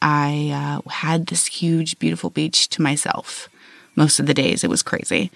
[0.00, 3.48] I uh, had this huge, beautiful beach to myself
[3.96, 4.62] most of the days.
[4.62, 5.30] It was crazy.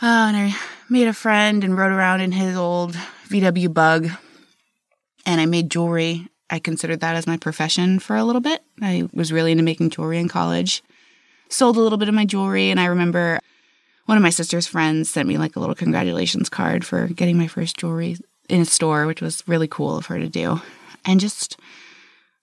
[0.00, 0.56] Uh, and I
[0.88, 2.94] made a friend and rode around in his old
[3.28, 4.08] VW bug.
[5.26, 6.28] And I made jewelry.
[6.50, 8.62] I considered that as my profession for a little bit.
[8.80, 10.82] I was really into making jewelry in college.
[11.48, 12.70] Sold a little bit of my jewelry.
[12.70, 13.40] And I remember
[14.06, 17.46] one of my sister's friends sent me like a little congratulations card for getting my
[17.46, 18.16] first jewelry
[18.48, 20.60] in a store, which was really cool of her to do.
[21.04, 21.58] And just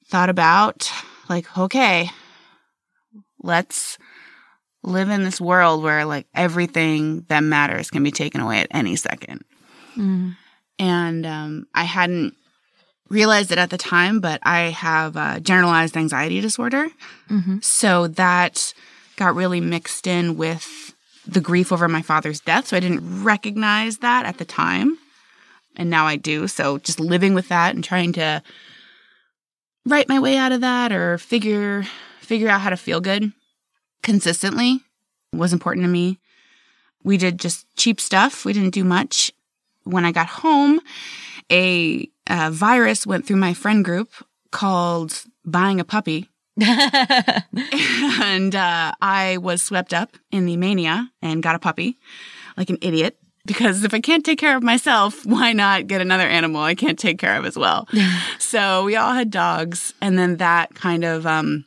[0.08, 0.92] thought about
[1.28, 2.10] like, okay,
[3.42, 3.98] let's
[4.84, 8.96] live in this world where like everything that matters can be taken away at any
[8.96, 9.44] second.
[9.98, 10.36] Mm.
[10.78, 12.36] And um, I hadn't
[13.10, 16.88] realized it at the time, but I have a generalized anxiety disorder.
[17.30, 17.60] Mm-hmm.
[17.62, 18.74] So that
[19.16, 20.94] got really mixed in with
[21.28, 22.68] the grief over my father's death.
[22.68, 24.98] So I didn't recognize that at the time.
[25.76, 26.48] And now I do.
[26.48, 28.42] So just living with that and trying to
[29.86, 31.84] write my way out of that or figure
[32.22, 33.32] figure out how to feel good
[34.02, 34.82] consistently
[35.32, 36.20] was important to me.
[37.04, 38.46] We did just cheap stuff.
[38.46, 39.32] We didn't do much.
[39.84, 40.80] When I got home,
[41.52, 44.12] a, a virus went through my friend group
[44.52, 46.30] called buying a puppy.
[46.62, 51.98] and uh, I was swept up in the mania and got a puppy
[52.56, 56.28] like an idiot because if I can't take care of myself, why not get another
[56.28, 57.88] animal I can't take care of as well?
[58.40, 59.94] so we all had dogs.
[60.02, 61.66] And then that kind of um,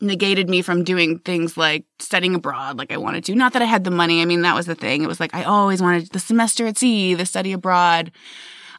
[0.00, 3.34] negated me from doing things like studying abroad like I wanted to.
[3.34, 4.22] Not that I had the money.
[4.22, 5.02] I mean, that was the thing.
[5.02, 8.10] It was like I always wanted the semester at sea, the study abroad.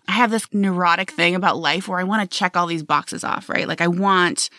[0.07, 3.23] I have this neurotic thing about life where I want to check all these boxes
[3.23, 3.67] off, right?
[3.67, 4.49] Like I want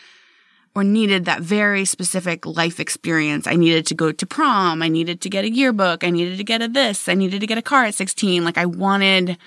[0.74, 3.46] or needed that very specific life experience.
[3.46, 4.82] I needed to go to prom.
[4.82, 6.04] I needed to get a yearbook.
[6.04, 7.08] I needed to get a this.
[7.08, 8.44] I needed to get a car at 16.
[8.44, 9.38] Like I wanted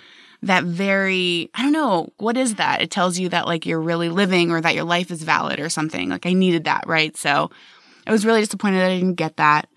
[0.42, 2.82] that very, I don't know, what is that?
[2.82, 5.70] It tells you that like you're really living or that your life is valid or
[5.70, 6.10] something.
[6.10, 7.16] Like I needed that, right?
[7.16, 7.52] So
[8.08, 9.70] I was really disappointed that I didn't get that.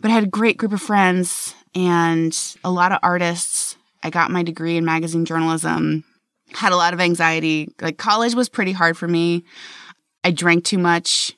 [0.00, 3.69] But I had a great group of friends and a lot of artists.
[4.02, 6.04] I got my degree in magazine journalism,
[6.52, 7.68] had a lot of anxiety.
[7.80, 9.44] Like college was pretty hard for me.
[10.24, 11.36] I drank too much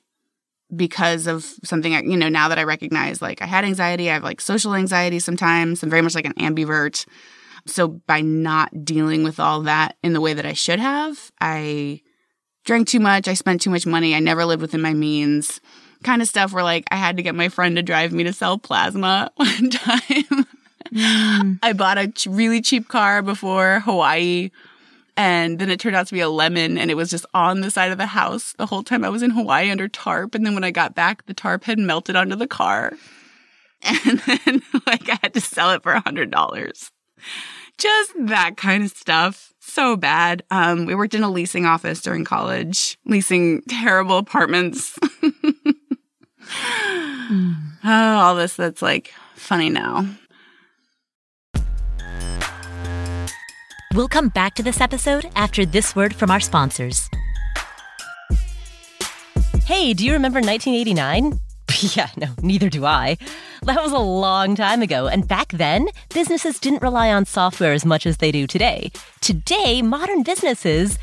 [0.75, 4.25] because of something, you know, now that I recognize like I had anxiety, I have
[4.25, 5.83] like social anxiety sometimes.
[5.83, 7.07] I'm very much like an ambivert.
[7.67, 12.01] So by not dealing with all that in the way that I should have, I
[12.65, 13.29] drank too much.
[13.29, 14.15] I spent too much money.
[14.15, 15.61] I never lived within my means.
[16.03, 18.33] Kind of stuff where like I had to get my friend to drive me to
[18.33, 20.47] sell plasma one time.
[20.93, 21.59] Mm.
[21.63, 24.51] I bought a really cheap car before Hawaii.
[25.15, 27.71] And then it turned out to be a lemon and it was just on the
[27.71, 30.35] side of the house the whole time I was in Hawaii under tarp.
[30.35, 32.93] And then when I got back, the tarp had melted onto the car.
[33.85, 36.93] And then like I had to sell it for a hundred dollars
[37.79, 39.53] just that kind of stuff.
[39.61, 40.43] So bad.
[40.51, 44.99] Um, we worked in a leasing office during college, leasing terrible apartments.
[45.23, 45.75] mm.
[47.85, 50.07] oh, all this that's like funny now.
[53.95, 57.11] We'll come back to this episode after this word from our sponsors.
[59.67, 61.39] Hey, do you remember 1989?
[61.97, 63.17] Yeah, no, neither do I.
[63.63, 67.85] That was a long time ago, and back then, businesses didn't rely on software as
[67.85, 68.93] much as they do today.
[69.21, 70.97] Today, modern businesses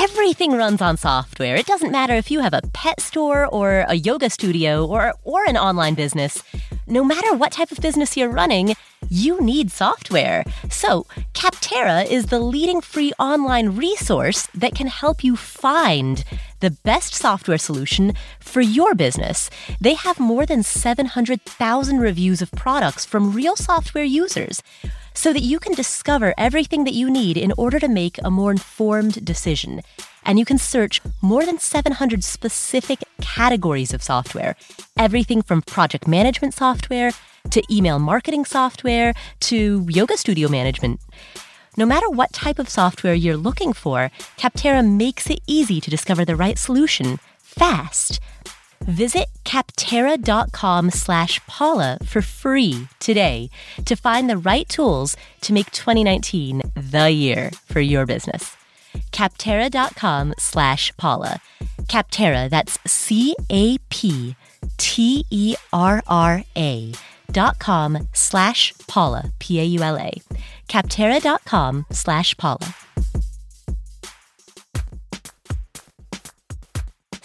[0.00, 1.56] Everything runs on software.
[1.56, 5.44] It doesn't matter if you have a pet store or a yoga studio or, or
[5.48, 6.40] an online business.
[6.86, 8.76] No matter what type of business you're running,
[9.10, 10.44] you need software.
[10.70, 16.22] So, Capterra is the leading free online resource that can help you find
[16.60, 19.50] the best software solution for your business.
[19.80, 24.62] They have more than 700,000 reviews of products from real software users
[25.18, 28.52] so that you can discover everything that you need in order to make a more
[28.52, 29.82] informed decision.
[30.24, 34.54] And you can search more than 700 specific categories of software,
[34.96, 37.10] everything from project management software
[37.50, 41.00] to email marketing software to yoga studio management.
[41.76, 46.24] No matter what type of software you're looking for, Capterra makes it easy to discover
[46.24, 48.20] the right solution fast.
[48.82, 53.50] Visit capterra.com slash Paula for free today
[53.84, 58.56] to find the right tools to make 2019 the year for your business.
[59.12, 61.40] Capterra.com slash Paula.
[61.82, 64.36] Capterra, that's C A P
[64.76, 66.92] T E R R A
[67.30, 70.12] dot com slash Paula, P A U L A.
[70.68, 72.74] Capterra.com slash Paula.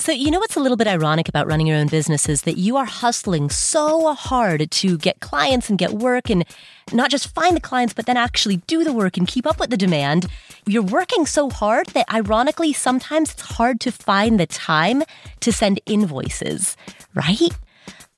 [0.04, 2.58] So, you know what's a little bit ironic about running your own business is that
[2.58, 6.44] you are hustling so hard to get clients and get work and
[6.92, 9.70] not just find the clients, but then actually do the work and keep up with
[9.70, 10.26] the demand.
[10.66, 15.04] You're working so hard that ironically, sometimes it's hard to find the time
[15.40, 16.76] to send invoices,
[17.14, 17.52] right?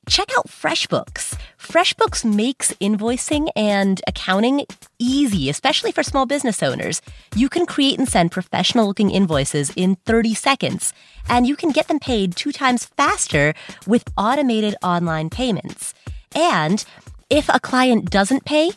[0.07, 1.37] Check out FreshBooks.
[1.59, 4.65] FreshBooks makes invoicing and accounting
[4.99, 7.01] easy, especially for small business owners.
[7.35, 10.93] You can create and send professional looking invoices in 30 seconds,
[11.27, 13.53] and you can get them paid two times faster
[13.87, 15.93] with automated online payments.
[16.35, 16.83] And
[17.29, 18.71] if a client doesn't pay,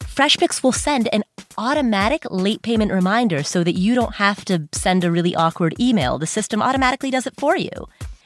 [0.00, 1.24] FreshBooks will send an
[1.56, 6.18] automatic late payment reminder so that you don't have to send a really awkward email.
[6.18, 7.70] The system automatically does it for you.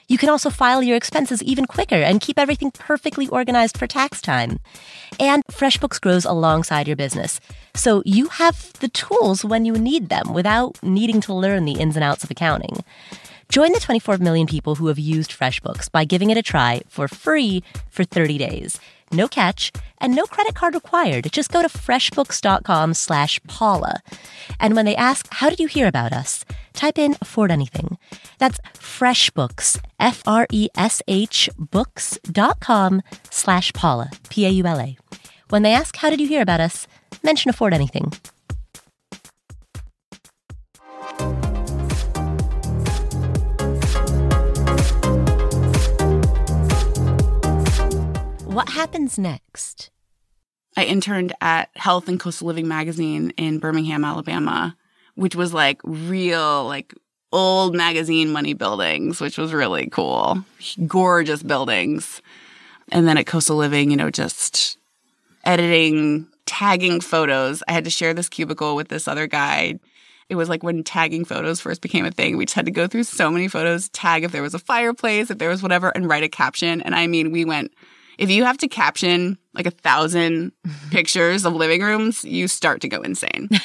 [0.08, 4.22] You can also file your expenses even quicker and keep everything perfectly organized for tax
[4.22, 4.58] time.
[5.20, 7.40] And FreshBooks grows alongside your business.
[7.74, 11.94] So you have the tools when you need them without needing to learn the ins
[11.94, 12.82] and outs of accounting.
[13.48, 17.08] Join the 24 million people who have used FreshBooks by giving it a try for
[17.08, 18.78] free for 30 days.
[19.10, 21.32] No catch and no credit card required.
[21.32, 24.02] Just go to freshbooks.com slash Paula.
[24.60, 26.44] And when they ask, how did you hear about us?
[26.74, 27.96] Type in afford anything.
[28.38, 34.98] That's freshbooks, F-R-E-S-H books.com slash Paula, P-A-U-L-A.
[35.48, 36.86] When they ask, how did you hear about us?
[37.22, 38.12] Mention afford anything.
[48.58, 49.88] What happens next?
[50.76, 54.76] I interned at Health and Coastal Living magazine in Birmingham, Alabama,
[55.14, 56.92] which was like real, like
[57.30, 60.42] old magazine money buildings, which was really cool.
[60.88, 62.20] Gorgeous buildings.
[62.90, 64.76] And then at Coastal Living, you know, just
[65.44, 67.62] editing, tagging photos.
[67.68, 69.78] I had to share this cubicle with this other guy.
[70.28, 72.36] It was like when tagging photos first became a thing.
[72.36, 75.30] We just had to go through so many photos, tag if there was a fireplace,
[75.30, 76.80] if there was whatever, and write a caption.
[76.80, 77.72] And I mean, we went
[78.18, 80.52] if you have to caption like a thousand
[80.90, 83.48] pictures of living rooms, you start to go insane.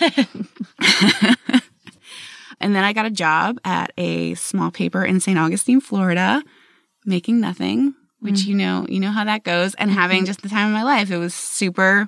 [2.59, 5.37] and then I got a job at a small paper in St.
[5.37, 6.43] Augustine, Florida,
[7.05, 8.45] making nothing, which mm.
[8.47, 10.27] you know, you know how that goes, and having mm-hmm.
[10.27, 11.11] just the time of my life.
[11.11, 12.07] It was super,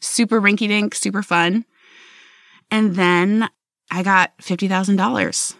[0.00, 1.64] super rinky dink, super fun.
[2.70, 3.48] And then
[3.90, 5.54] I got $50,000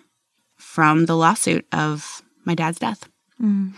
[0.57, 3.09] from the lawsuit of my dad's death.
[3.41, 3.73] Mm.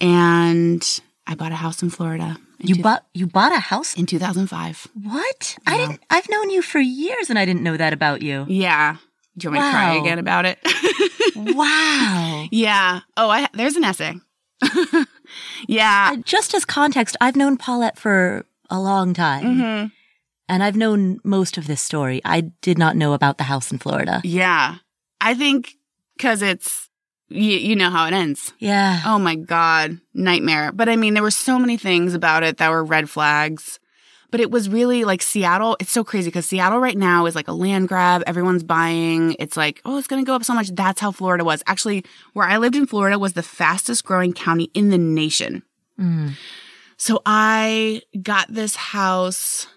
[0.00, 2.38] And I bought a house in Florida.
[2.60, 4.88] In you two- bought you bought a house in 2005.
[5.02, 5.58] What?
[5.66, 5.74] Yeah.
[5.74, 8.46] I didn't I've known you for years and I didn't know that about you.
[8.48, 8.96] Yeah.
[9.36, 9.66] Do you want wow.
[9.66, 10.58] me to cry again about it?
[11.36, 12.46] wow.
[12.50, 13.00] Yeah.
[13.16, 14.14] Oh, I there's an essay.
[15.68, 16.12] yeah.
[16.12, 19.44] Uh, just as context, I've known Paulette for a long time.
[19.44, 19.86] Mm-hmm.
[20.48, 22.20] And I've known most of this story.
[22.24, 24.20] I did not know about the house in Florida.
[24.24, 24.76] Yeah.
[25.20, 25.74] I think
[26.20, 26.85] cuz it's
[27.28, 28.52] you, you know how it ends.
[28.58, 29.02] Yeah.
[29.04, 29.98] Oh my God.
[30.14, 30.72] Nightmare.
[30.72, 33.80] But I mean, there were so many things about it that were red flags.
[34.30, 35.76] But it was really like Seattle.
[35.80, 38.24] It's so crazy because Seattle right now is like a land grab.
[38.26, 39.36] Everyone's buying.
[39.38, 40.70] It's like, oh, it's going to go up so much.
[40.74, 41.62] That's how Florida was.
[41.66, 45.62] Actually, where I lived in Florida was the fastest growing county in the nation.
[45.98, 46.32] Mm.
[46.96, 49.68] So I got this house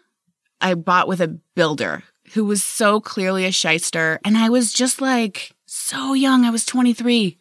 [0.62, 4.20] I bought with a builder who was so clearly a shyster.
[4.26, 6.46] And I was just like so young.
[6.46, 7.38] I was 23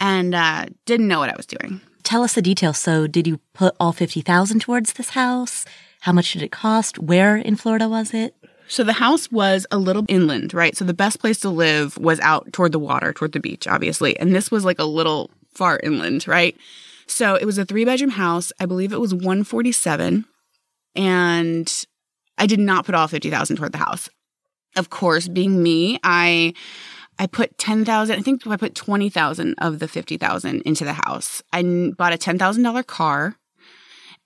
[0.00, 1.80] and uh, didn't know what I was doing.
[2.02, 2.78] Tell us the details.
[2.78, 5.64] So, did you put all fifty thousand towards this house?
[6.00, 6.98] How much did it cost?
[6.98, 8.34] Where in Florida was it?
[8.70, 10.76] So the house was a little inland, right?
[10.76, 14.16] So the best place to live was out toward the water, toward the beach, obviously.
[14.18, 16.56] And this was like a little far inland, right?
[17.08, 18.52] So it was a three bedroom house.
[18.60, 20.24] I believe it was 147.
[20.94, 21.84] And
[22.38, 24.08] I did not put all 50,000 toward the house.
[24.76, 26.54] Of course, being me, I
[27.20, 31.42] I put 10,000, I think I put 20,000 of the 50,000 into the house.
[31.52, 31.62] I
[31.94, 33.36] bought a $10,000 car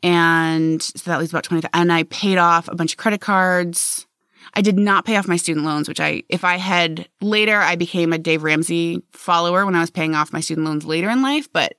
[0.05, 4.07] and so that leaves about 20 and I paid off a bunch of credit cards.
[4.55, 7.75] I did not pay off my student loans, which I, if I had later, I
[7.75, 11.21] became a Dave Ramsey follower when I was paying off my student loans later in
[11.21, 11.53] life.
[11.53, 11.75] But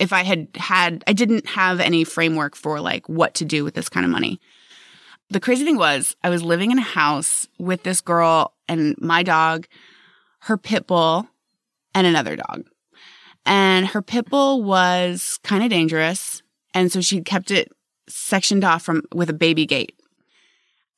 [0.00, 3.74] if I had had, I didn't have any framework for like what to do with
[3.74, 4.40] this kind of money.
[5.30, 9.22] The crazy thing was I was living in a house with this girl and my
[9.22, 9.68] dog
[10.46, 11.26] her pit bull,
[11.92, 12.64] and another dog.
[13.44, 16.40] And her pit bull was kind of dangerous.
[16.72, 17.72] And so she kept it
[18.08, 19.98] sectioned off from with a baby gate.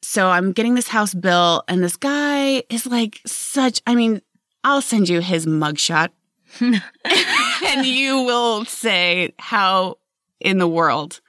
[0.02, 4.20] So I'm getting this house built, and this guy is like such, I mean,
[4.64, 6.10] I'll send you his mugshot.
[6.60, 9.96] and you will say, How
[10.40, 11.20] in the world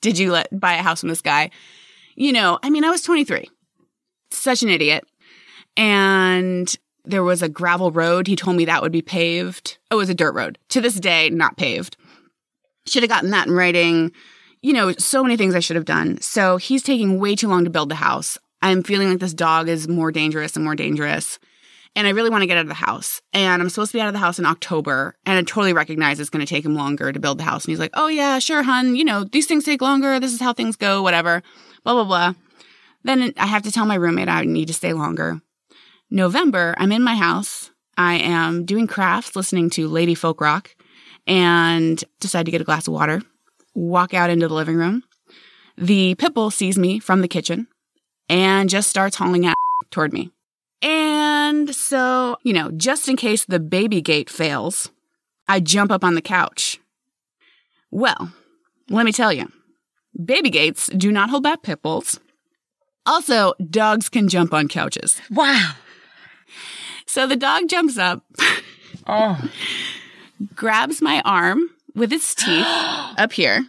[0.00, 1.50] did you let buy a house from this guy?
[2.16, 3.48] You know, I mean, I was 23.
[4.30, 5.04] Such an idiot.
[5.76, 8.26] And there was a gravel road.
[8.26, 9.78] He told me that would be paved.
[9.90, 10.58] Oh, it was a dirt road.
[10.70, 11.96] To this day, not paved.
[12.86, 14.12] Should have gotten that in writing.
[14.62, 16.20] You know, so many things I should have done.
[16.20, 18.38] So he's taking way too long to build the house.
[18.62, 21.38] I'm feeling like this dog is more dangerous and more dangerous.
[21.96, 23.22] and I really want to get out of the house.
[23.32, 25.16] And I'm supposed to be out of the house in October.
[25.24, 27.64] And I totally recognize it's going to take him longer to build the house.
[27.64, 28.96] And he's like, oh, yeah, sure, hun.
[28.96, 30.18] You know, these things take longer.
[30.18, 31.42] This is how things go, whatever,
[31.84, 32.34] blah, blah, blah.
[33.04, 35.40] Then I have to tell my roommate I need to stay longer.
[36.14, 37.70] November, I'm in my house.
[37.98, 40.74] I am doing crafts, listening to Lady Folk Rock,
[41.26, 43.20] and decide to get a glass of water,
[43.74, 45.02] walk out into the living room.
[45.76, 47.66] The pit bull sees me from the kitchen
[48.28, 49.56] and just starts hauling ass
[49.90, 50.30] toward me.
[50.80, 54.92] And so, you know, just in case the baby gate fails,
[55.48, 56.78] I jump up on the couch.
[57.90, 58.32] Well,
[58.88, 59.50] let me tell you,
[60.24, 62.20] baby gates do not hold back pit bulls.
[63.04, 65.20] Also, dogs can jump on couches.
[65.28, 65.72] Wow.
[67.14, 68.24] So the dog jumps up,
[69.06, 69.40] Oh.
[70.56, 73.64] grabs my arm with its teeth up here,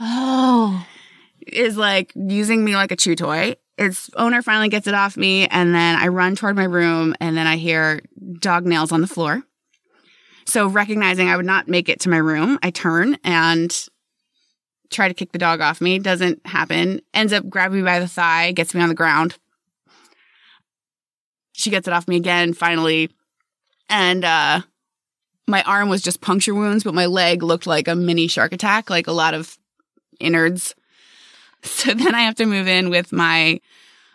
[0.00, 0.84] Oh.
[1.46, 3.54] is like using me like a chew toy.
[3.78, 7.36] Its owner finally gets it off me, and then I run toward my room, and
[7.36, 8.00] then I hear
[8.40, 9.44] dog nails on the floor.
[10.46, 13.88] So, recognizing I would not make it to my room, I turn and
[14.90, 16.00] try to kick the dog off me.
[16.00, 17.02] Doesn't happen.
[17.14, 19.36] Ends up grabbing me by the thigh, gets me on the ground.
[21.66, 23.10] She gets it off me again, finally.
[23.88, 24.60] And uh,
[25.48, 28.88] my arm was just puncture wounds, but my leg looked like a mini shark attack,
[28.88, 29.58] like a lot of
[30.20, 30.76] innards.
[31.62, 33.60] So then I have to move in with my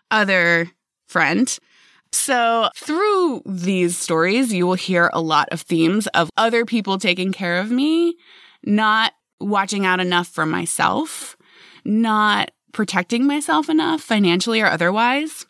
[0.09, 0.71] other
[1.09, 1.53] friend.
[2.13, 7.33] So through these stories, you will hear a lot of themes of other people taking
[7.33, 8.15] care of me,
[8.63, 11.35] not watching out enough for myself,
[11.83, 15.45] not protecting myself enough financially or otherwise.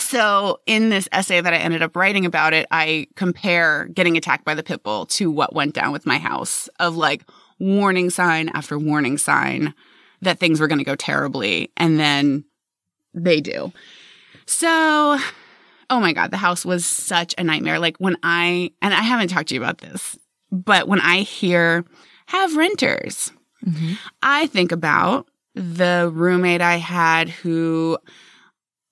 [0.00, 4.44] So in this essay that I ended up writing about it, I compare getting attacked
[4.44, 7.22] by the pit bull to what went down with my house of like
[7.58, 9.74] warning sign after warning sign
[10.22, 11.70] that things were going to go terribly.
[11.76, 12.44] And then
[13.14, 13.72] they do.
[14.46, 15.18] So,
[15.90, 17.78] oh my God, the house was such a nightmare.
[17.78, 20.18] Like when I, and I haven't talked to you about this,
[20.50, 21.84] but when I hear
[22.26, 23.32] have renters,
[23.64, 23.94] mm-hmm.
[24.22, 27.98] I think about the roommate I had who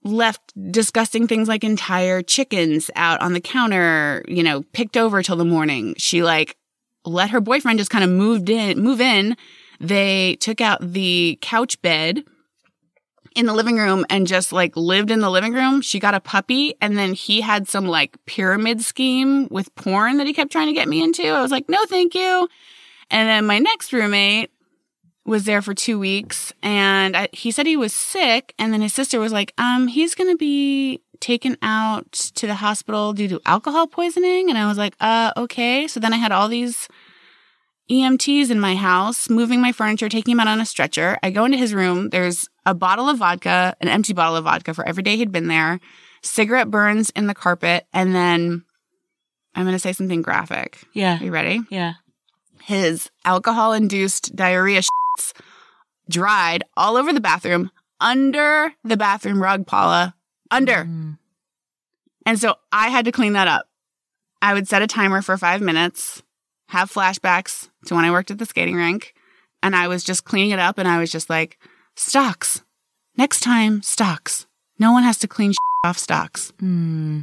[0.05, 5.37] left disgusting things like entire chickens out on the counter, you know, picked over till
[5.37, 5.95] the morning.
[5.99, 6.57] She like
[7.05, 9.37] let her boyfriend just kind of moved in, move in.
[9.81, 12.25] They took out the couch bed
[13.35, 15.81] in the living room and just like lived in the living room.
[15.81, 20.27] She got a puppy and then he had some like pyramid scheme with porn that
[20.27, 21.27] he kept trying to get me into.
[21.27, 22.49] I was like, no, thank you.
[23.11, 24.51] And then my next roommate
[25.29, 28.55] was there for two weeks and I, he said he was sick.
[28.59, 32.55] And then his sister was like, um, he's going to be taken out to the
[32.55, 34.49] hospital due to alcohol poisoning.
[34.49, 35.87] And I was like, uh, okay.
[35.87, 36.89] So then I had all these
[37.91, 41.19] EMTs in my house, moving my furniture, taking him out on a stretcher.
[41.23, 42.11] I go into his room.
[42.11, 45.49] There's a bottle of vodka, an empty bottle of vodka for every day he'd been
[45.49, 45.81] there,
[46.23, 47.87] cigarette burns in the carpet.
[47.93, 48.65] And then
[49.55, 50.79] I'm going to say something graphic.
[50.93, 51.19] Yeah.
[51.21, 51.61] Are you ready?
[51.71, 51.95] Yeah.
[52.63, 54.83] his alcohol induced diarrhea
[56.09, 60.15] dried all over the bathroom, under the bathroom rug, Paula,
[60.51, 60.85] under.
[60.85, 61.19] Mm.
[62.27, 63.67] And so I had to clean that up.
[64.41, 66.23] I would set a timer for five minutes,
[66.69, 69.15] have flashbacks to when I worked at the skating rink,
[69.63, 71.59] and I was just cleaning it up and I was just like,
[71.97, 72.63] stocks.
[73.17, 74.47] Next time, stocks.
[74.79, 75.55] No one has to clean
[75.85, 76.53] off stocks.
[76.61, 77.23] Hmm.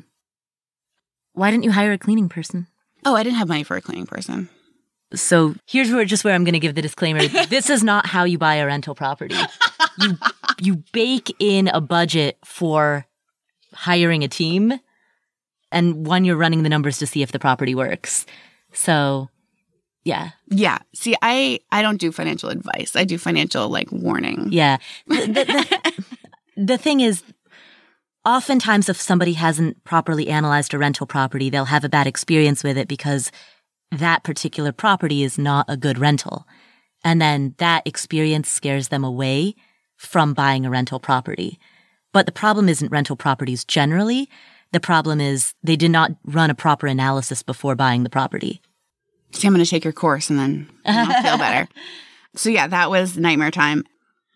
[1.33, 2.67] Why didn't you hire a cleaning person?
[3.05, 4.49] Oh, I didn't have money for a cleaning person.
[5.13, 7.27] So here's where just where I'm going to give the disclaimer.
[7.49, 9.35] this is not how you buy a rental property.
[9.99, 10.17] You
[10.59, 13.05] you bake in a budget for
[13.73, 14.73] hiring a team,
[15.71, 18.25] and one you're running the numbers to see if the property works.
[18.73, 19.29] So,
[20.03, 20.79] yeah, Yeah.
[20.93, 22.95] See, I I don't do financial advice.
[22.95, 24.47] I do financial like warning.
[24.51, 24.77] yeah.
[25.07, 26.03] The, the, the,
[26.63, 27.23] the thing is,
[28.25, 32.77] oftentimes if somebody hasn't properly analyzed a rental property, they'll have a bad experience with
[32.77, 33.31] it because
[33.91, 36.47] that particular property is not a good rental.
[37.03, 39.55] And then that experience scares them away
[39.95, 41.59] from buying a rental property.
[42.11, 44.29] But the problem isn't rental properties generally.
[44.71, 48.61] The problem is they did not run a proper analysis before buying the property.
[49.31, 51.67] See, I'm going to take your course and then I'll feel better.
[52.37, 53.85] So yeah, that was nightmare time.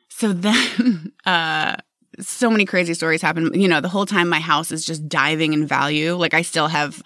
[0.08, 1.76] So then, uh,
[2.20, 3.54] so many crazy stories happen.
[3.54, 6.14] You know, the whole time my house is just diving in value.
[6.16, 7.04] Like I still have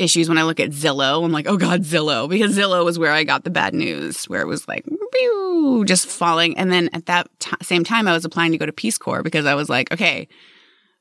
[0.00, 1.24] issues when I look at Zillow.
[1.24, 4.40] I'm like, oh God, Zillow, because Zillow was where I got the bad news, where
[4.40, 6.56] it was like, pew, just falling.
[6.56, 9.22] And then at that t- same time, I was applying to go to Peace Corps
[9.22, 10.28] because I was like, okay,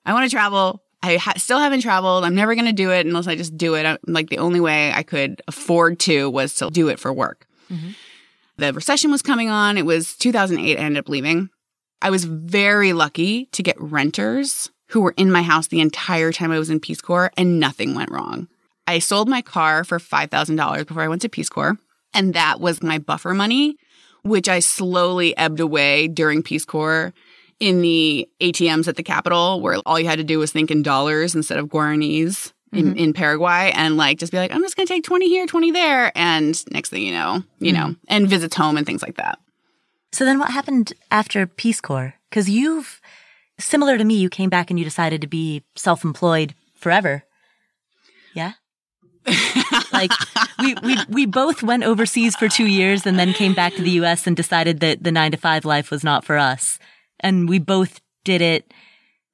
[0.06, 0.84] I want to travel.
[1.02, 2.26] I ha- still haven't traveled.
[2.26, 3.86] I'm never going to do it unless I just do it.
[3.86, 7.48] I'm, like the only way I could afford to was to do it for work.
[7.72, 7.92] Mm-hmm.
[8.58, 9.78] The recession was coming on.
[9.78, 10.78] It was 2008.
[10.78, 11.50] I ended up leaving.
[12.02, 16.52] I was very lucky to get renters who were in my house the entire time
[16.52, 18.48] I was in Peace Corps and nothing went wrong.
[18.90, 21.78] I sold my car for $5,000 before I went to Peace Corps.
[22.12, 23.76] And that was my buffer money,
[24.24, 27.14] which I slowly ebbed away during Peace Corps
[27.60, 30.82] in the ATMs at the capital, where all you had to do was think in
[30.82, 32.98] dollars instead of guaranis in, mm-hmm.
[32.98, 35.70] in Paraguay and like just be like, I'm just going to take 20 here, 20
[35.70, 36.12] there.
[36.16, 37.92] And next thing you know, you mm-hmm.
[37.92, 39.38] know, and visits home and things like that.
[40.12, 42.16] So then what happened after Peace Corps?
[42.32, 43.00] Because you've,
[43.60, 47.24] similar to me, you came back and you decided to be self employed forever.
[49.92, 50.12] Like
[50.60, 53.92] we, we we both went overseas for two years and then came back to the
[54.02, 56.80] US and decided that the nine to five life was not for us.
[57.20, 58.72] And we both did it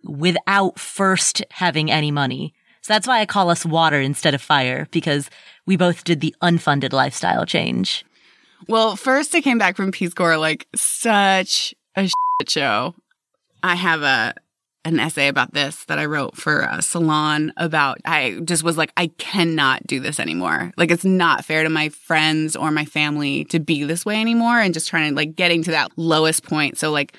[0.04, 2.54] without first having any money.
[2.82, 5.30] So that's why I call us water instead of fire, because
[5.66, 8.06] we both did the unfunded lifestyle change.
[8.68, 12.96] Well, first I came back from Peace Corps like such a shit show.
[13.64, 14.36] I have a
[14.86, 18.94] an essay about this that I wrote for a salon about I just was like
[18.96, 20.72] I cannot do this anymore.
[20.78, 24.60] Like it's not fair to my friends or my family to be this way anymore
[24.60, 26.78] and just trying to like getting to that lowest point.
[26.78, 27.18] So like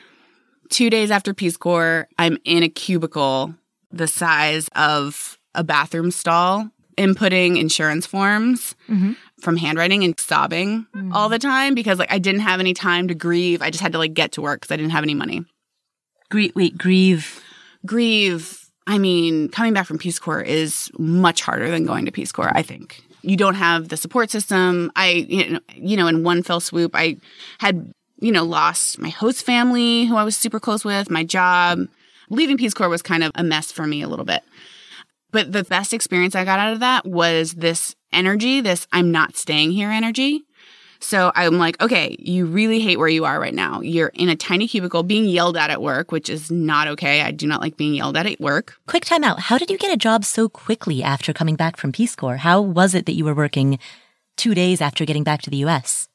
[0.70, 3.54] 2 days after Peace Corps, I'm in a cubicle
[3.90, 9.12] the size of a bathroom stall inputting insurance forms mm-hmm.
[9.40, 11.12] from handwriting and sobbing mm-hmm.
[11.12, 13.60] all the time because like I didn't have any time to grieve.
[13.60, 15.44] I just had to like get to work because I didn't have any money.
[16.30, 17.42] Grieve, wait, grieve
[17.86, 22.32] grieve, I mean, coming back from Peace Corps is much harder than going to Peace
[22.32, 23.02] Corps, I think.
[23.22, 24.92] You don't have the support system.
[24.94, 27.16] I, you know, in one fell swoop, I
[27.58, 31.80] had, you know, lost my host family who I was super close with, my job.
[32.30, 34.42] Leaving Peace Corps was kind of a mess for me a little bit.
[35.32, 39.36] But the best experience I got out of that was this energy, this I'm not
[39.36, 40.45] staying here energy.
[41.00, 43.80] So I'm like, okay, you really hate where you are right now.
[43.80, 47.22] You're in a tiny cubicle being yelled at at work, which is not okay.
[47.22, 48.76] I do not like being yelled at at work.
[48.86, 49.40] Quick time out.
[49.40, 52.38] How did you get a job so quickly after coming back from Peace Corps?
[52.38, 53.78] How was it that you were working
[54.36, 56.08] two days after getting back to the US?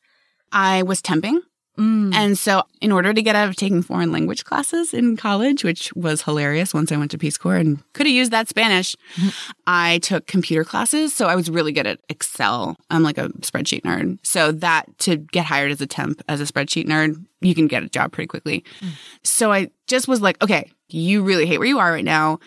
[0.52, 1.40] I was temping.
[1.82, 2.14] Mm.
[2.14, 5.92] And so, in order to get out of taking foreign language classes in college, which
[5.94, 9.30] was hilarious once I went to Peace Corps and could have used that Spanish, mm-hmm.
[9.66, 11.12] I took computer classes.
[11.12, 12.78] So, I was really good at Excel.
[12.92, 14.20] I'm like a spreadsheet nerd.
[14.22, 17.82] So, that to get hired as a temp, as a spreadsheet nerd, you can get
[17.82, 18.64] a job pretty quickly.
[18.82, 18.90] Mm.
[19.24, 22.40] So, I just was like, okay, you really hate where you are right now.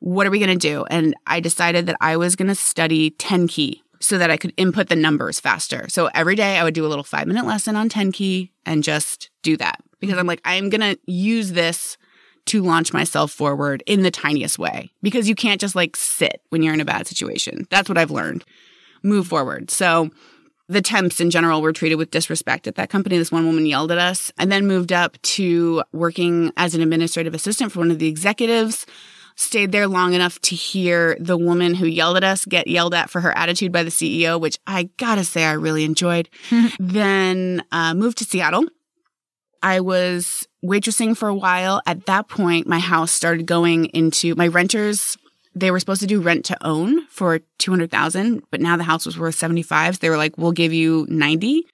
[0.00, 0.84] What are we going to do?
[0.90, 4.52] And I decided that I was going to study 10 key so that I could
[4.56, 5.86] input the numbers faster.
[5.88, 8.82] So every day I would do a little five minute lesson on 10 key and
[8.82, 10.28] just do that because I'm mm-hmm.
[10.28, 11.96] like, I'm going to use this
[12.46, 16.60] to launch myself forward in the tiniest way because you can't just like sit when
[16.60, 17.68] you're in a bad situation.
[17.70, 18.44] That's what I've learned.
[19.04, 19.70] Move forward.
[19.70, 20.10] So
[20.68, 23.16] the temps in general were treated with disrespect at that company.
[23.16, 27.34] This one woman yelled at us and then moved up to working as an administrative
[27.34, 28.86] assistant for one of the executives
[29.36, 33.10] stayed there long enough to hear the woman who yelled at us get yelled at
[33.10, 36.28] for her attitude by the CEO, which I gotta say I really enjoyed.
[36.78, 38.64] then uh, moved to Seattle.
[39.62, 41.82] I was waitressing for a while.
[41.86, 45.16] At that point, my house started going into my renters.
[45.54, 49.18] They were supposed to do rent to own for 200,000, but now the house was
[49.18, 49.96] worth 75.
[49.96, 51.66] So they were like, we'll give you 90.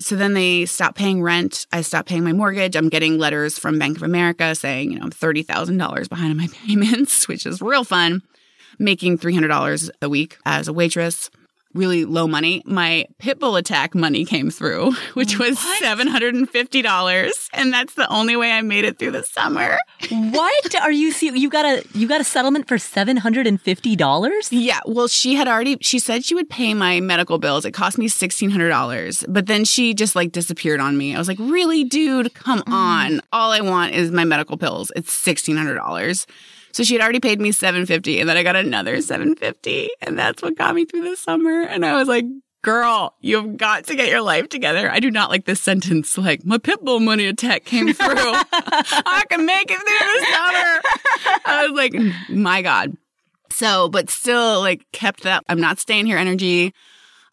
[0.00, 1.66] So then they stopped paying rent.
[1.72, 2.74] I stopped paying my mortgage.
[2.74, 6.48] I'm getting letters from Bank of America saying, you know, I'm $30,000 behind on my
[6.66, 8.22] payments, which is real fun.
[8.78, 11.30] Making $300 a week as a waitress
[11.74, 17.48] really low money, my Pitbull attack money came through, which was $750.
[17.52, 19.78] And that's the only way I made it through the summer.
[20.10, 24.48] what are you see you got a you got a settlement for $750?
[24.50, 27.64] Yeah, well she had already she said she would pay my medical bills.
[27.64, 31.14] It cost me $1600, but then she just like disappeared on me.
[31.14, 32.34] I was like, "Really, dude?
[32.34, 32.72] Come mm.
[32.72, 33.20] on.
[33.32, 34.92] All I want is my medical pills.
[34.96, 36.26] It's $1600."
[36.74, 40.42] So she had already paid me 750 and then I got another 750 and that's
[40.42, 41.62] what got me through the summer.
[41.62, 42.24] And I was like,
[42.62, 44.90] girl, you've got to get your life together.
[44.90, 46.18] I do not like this sentence.
[46.18, 48.16] Like my pitbull money attack came through.
[48.16, 51.40] I can make it through the summer.
[51.46, 51.94] I was like,
[52.28, 52.96] my God.
[53.50, 56.74] So, but still like kept that I'm not staying here energy.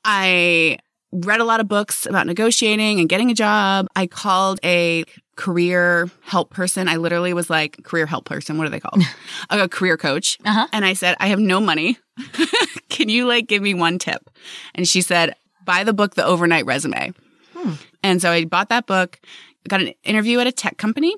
[0.06, 0.78] I
[1.12, 3.88] read a lot of books about negotiating and getting a job.
[3.96, 5.04] I called a
[5.36, 6.88] career help person.
[6.88, 8.58] I literally was like, career help person.
[8.58, 9.04] What are they called?
[9.50, 10.38] a career coach.
[10.46, 10.68] Uh-huh.
[10.72, 11.98] And I said, I have no money.
[12.90, 14.30] Can you like give me one tip?
[14.76, 15.36] And she said,
[15.66, 17.14] buy the book, The Overnight Resume.
[17.54, 17.74] Hmm.
[18.04, 19.20] And so I bought that book,
[19.68, 21.16] got an interview at a tech company,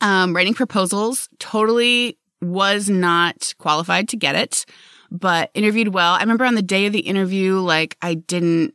[0.00, 4.66] um, writing proposals, totally was not qualified to get it,
[5.10, 6.14] but interviewed well.
[6.14, 8.74] I remember on the day of the interview, like I didn't,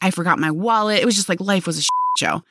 [0.00, 1.00] I forgot my wallet.
[1.00, 1.82] It was just like life was a
[2.18, 2.42] show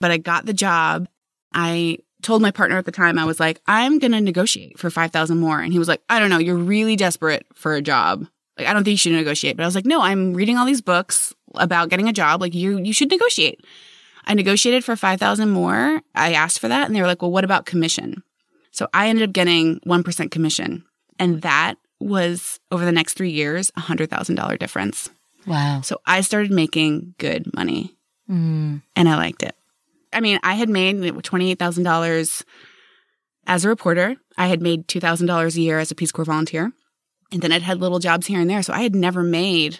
[0.00, 1.08] but I got the job.
[1.52, 4.90] I told my partner at the time, I was like, I'm going to negotiate for
[4.90, 5.60] 5,000 more.
[5.60, 6.38] And he was like, I don't know.
[6.38, 8.26] You're really desperate for a job.
[8.58, 9.56] Like, I don't think you should negotiate.
[9.56, 12.40] But I was like, no, I'm reading all these books about getting a job.
[12.40, 13.60] Like, you, you should negotiate.
[14.24, 16.00] I negotiated for 5,000 more.
[16.14, 18.22] I asked for that and they were like, well, what about commission?
[18.72, 20.84] So I ended up getting 1% commission.
[21.18, 25.10] And that was over the next three years, a $100,000 difference.
[25.46, 25.80] Wow.
[25.82, 27.92] So I started making good money
[28.30, 28.82] Mm.
[28.96, 29.54] and I liked it.
[30.12, 32.44] I mean, I had made $28,000
[33.46, 34.16] as a reporter.
[34.36, 36.72] I had made $2,000 a year as a Peace Corps volunteer.
[37.32, 38.62] And then I'd had little jobs here and there.
[38.62, 39.78] So I had never made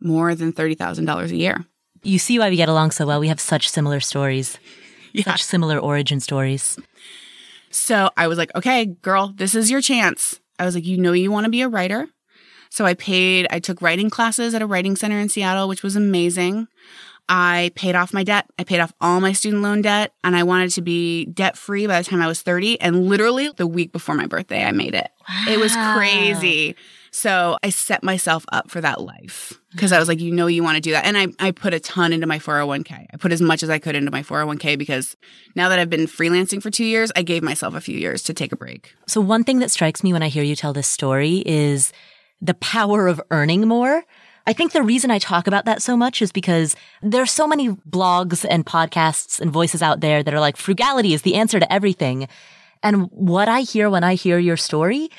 [0.00, 1.64] more than $30,000 a year.
[2.02, 3.20] You see why we get along so well.
[3.20, 4.58] We have such similar stories,
[5.12, 5.24] Yeah.
[5.24, 6.78] such similar origin stories.
[7.70, 10.40] So I was like, okay, girl, this is your chance.
[10.58, 12.08] I was like, you know, you want to be a writer.
[12.70, 15.96] So I paid, I took writing classes at a writing center in Seattle, which was
[15.96, 16.68] amazing.
[17.28, 18.46] I paid off my debt.
[18.58, 21.86] I paid off all my student loan debt and I wanted to be debt free
[21.86, 22.80] by the time I was 30.
[22.80, 25.10] And literally the week before my birthday, I made it.
[25.48, 26.76] It was crazy.
[27.10, 30.62] So I set myself up for that life because I was like, you know, you
[30.62, 31.06] want to do that.
[31.06, 33.06] And I, I put a ton into my 401k.
[33.12, 35.16] I put as much as I could into my 401k because
[35.54, 38.34] now that I've been freelancing for two years, I gave myself a few years to
[38.34, 38.94] take a break.
[39.06, 41.90] So one thing that strikes me when I hear you tell this story is
[42.40, 44.04] the power of earning more.
[44.46, 47.70] I think the reason I talk about that so much is because there's so many
[47.70, 51.72] blogs and podcasts and voices out there that are like frugality is the answer to
[51.72, 52.28] everything.
[52.82, 55.10] And what I hear when I hear your story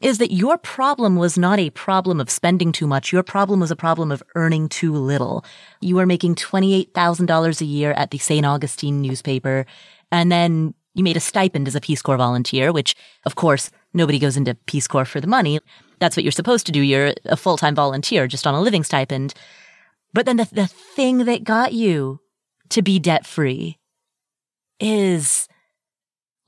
[0.00, 3.12] is that your problem was not a problem of spending too much.
[3.12, 5.44] Your problem was a problem of earning too little.
[5.82, 8.46] You were making $28,000 a year at the St.
[8.46, 9.66] Augustine newspaper.
[10.10, 12.96] And then you made a stipend as a Peace Corps volunteer, which
[13.26, 15.60] of course nobody goes into Peace Corps for the money.
[16.00, 16.80] That's what you're supposed to do.
[16.80, 19.34] You're a full-time volunteer just on a living stipend.
[20.12, 22.20] But then the, the thing that got you
[22.70, 23.78] to be debt free
[24.80, 25.46] is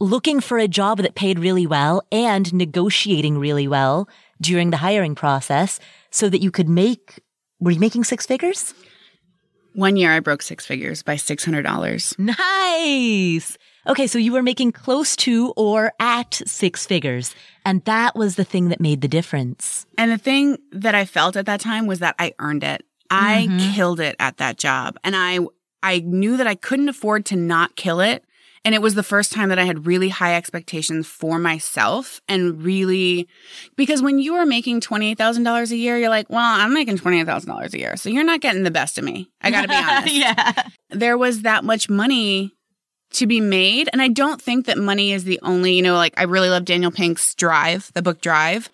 [0.01, 4.09] looking for a job that paid really well and negotiating really well
[4.41, 5.79] during the hiring process
[6.11, 7.21] so that you could make,
[7.61, 8.75] were you making six figures?
[9.75, 12.19] One year I broke six figures by $600.
[12.19, 13.59] Nice.
[13.87, 14.07] Okay.
[14.07, 17.35] So you were making close to or at six figures.
[17.65, 19.87] And that was the thing that made the difference.
[19.99, 22.85] And the thing that I felt at that time was that I earned it.
[23.11, 23.75] I Mhm.
[23.75, 24.97] killed it at that job.
[25.05, 25.39] And I,
[25.83, 28.25] I knew that I couldn't afford to not kill it.
[28.65, 32.63] And it was the first time that I had really high expectations for myself and
[32.63, 33.27] really,
[33.75, 37.79] because when you are making $28,000 a year, you're like, well, I'm making $28,000 a
[37.79, 37.97] year.
[37.97, 39.29] So you're not getting the best of me.
[39.41, 40.15] I got to be honest.
[40.15, 40.69] yeah.
[40.91, 42.53] there was that much money
[43.15, 43.89] to be made.
[43.93, 46.65] And I don't think that money is the only, you know, like I really love
[46.65, 48.71] Daniel Pink's Drive, the book Drive.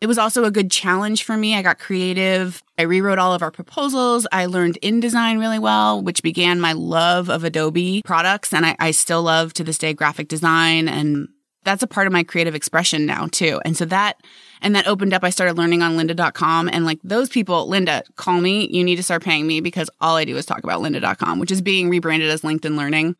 [0.00, 1.54] It was also a good challenge for me.
[1.54, 2.62] I got creative.
[2.78, 4.26] I rewrote all of our proposals.
[4.32, 8.54] I learned InDesign really well, which began my love of Adobe products.
[8.54, 10.88] And I, I still love to this day graphic design.
[10.88, 11.28] And
[11.64, 13.60] that's a part of my creative expression now too.
[13.66, 14.16] And so that,
[14.62, 15.22] and that opened up.
[15.22, 18.68] I started learning on lynda.com and like those people, Lynda, call me.
[18.70, 21.50] You need to start paying me because all I do is talk about lynda.com, which
[21.50, 23.16] is being rebranded as LinkedIn Learning.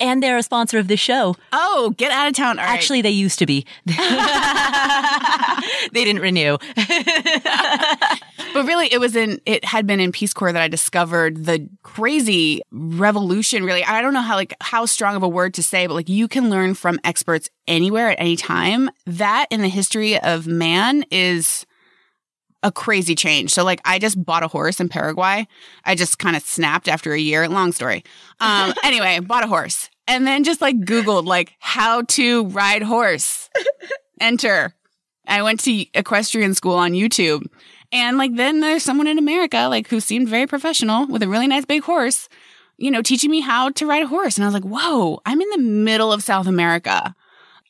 [0.00, 1.36] And they're a sponsor of this show.
[1.52, 2.56] Oh, get out of town.
[2.56, 2.68] Right.
[2.68, 3.66] Actually, they used to be.
[3.86, 3.94] they
[6.04, 6.58] didn't renew.
[8.52, 11.68] But really, it was in, it had been in Peace Corps that I discovered the
[11.82, 13.64] crazy revolution.
[13.64, 16.08] Really, I don't know how, like, how strong of a word to say, but like,
[16.08, 18.90] you can learn from experts anywhere at any time.
[19.06, 21.64] That in the history of man is
[22.62, 23.52] a crazy change.
[23.52, 25.46] So, like, I just bought a horse in Paraguay.
[25.84, 27.48] I just kind of snapped after a year.
[27.48, 28.04] Long story.
[28.40, 33.50] Um, anyway, bought a horse and then just like Googled, like, how to ride horse.
[34.20, 34.74] Enter.
[35.26, 37.46] I went to equestrian school on YouTube.
[37.92, 41.46] And like then there's someone in America like who seemed very professional with a really
[41.46, 42.28] nice big horse,
[42.78, 44.36] you know, teaching me how to ride a horse.
[44.36, 47.14] And I was like, whoa, I'm in the middle of South America.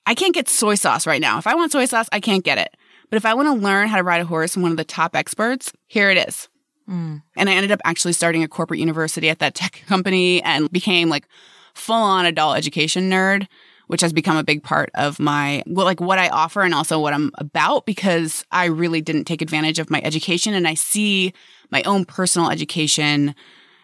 [0.07, 1.38] I can't get soy sauce right now.
[1.38, 2.76] If I want soy sauce, I can't get it.
[3.12, 4.84] But if I want to learn how to ride a horse from one of the
[4.84, 6.48] top experts, here it is.
[6.88, 7.22] Mm.
[7.36, 11.10] And I ended up actually starting a corporate university at that tech company and became
[11.10, 11.28] like
[11.74, 13.48] full on adult education nerd,
[13.88, 16.98] which has become a big part of my, well, like what I offer and also
[16.98, 20.54] what I'm about because I really didn't take advantage of my education.
[20.54, 21.34] And I see
[21.70, 23.34] my own personal education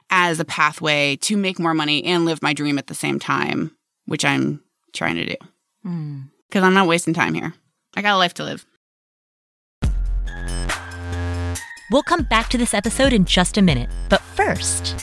[0.08, 3.76] as a pathway to make more money and live my dream at the same time,
[4.06, 4.62] which I'm
[4.94, 5.36] trying to do
[5.86, 6.30] Mm.
[6.48, 7.52] because I'm not wasting time here.
[7.94, 8.64] I got a life to live.
[11.90, 13.88] We'll come back to this episode in just a minute.
[14.11, 14.94] But first,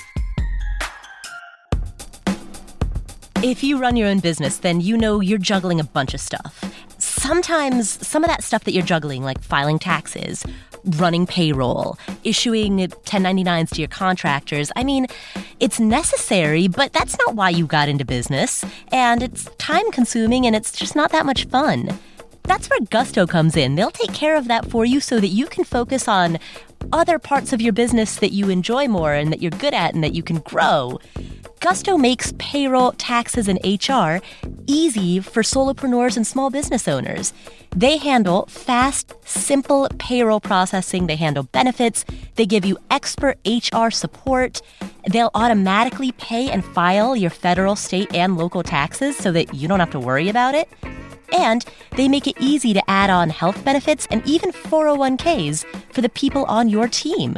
[3.42, 6.64] if you run your own business, then you know you're juggling a bunch of stuff.
[6.98, 10.46] Sometimes some of that stuff that you're juggling, like filing taxes,
[10.86, 14.72] running payroll, issuing 1099s to your contractors.
[14.76, 15.08] I mean,
[15.60, 18.64] it's necessary, but that's not why you got into business.
[18.92, 21.98] And it's time consuming and it's just not that much fun.
[22.46, 23.76] That's where Gusto comes in.
[23.76, 26.40] They'll take care of that for you so that you can focus on
[26.94, 30.04] other parts of your business that you enjoy more and that you're good at and
[30.04, 31.00] that you can grow.
[31.60, 34.24] Gusto makes payroll, taxes, and HR
[34.68, 37.34] easy for solopreneurs and small business owners.
[37.76, 44.62] They handle fast, simple payroll processing, they handle benefits, they give you expert HR support.
[45.12, 49.80] They'll automatically pay and file your federal, state, and local taxes so that you don't
[49.80, 50.70] have to worry about it.
[51.34, 51.66] And
[51.96, 56.46] they make it easy to add on health benefits and even 401ks for the people
[56.46, 57.36] on your team.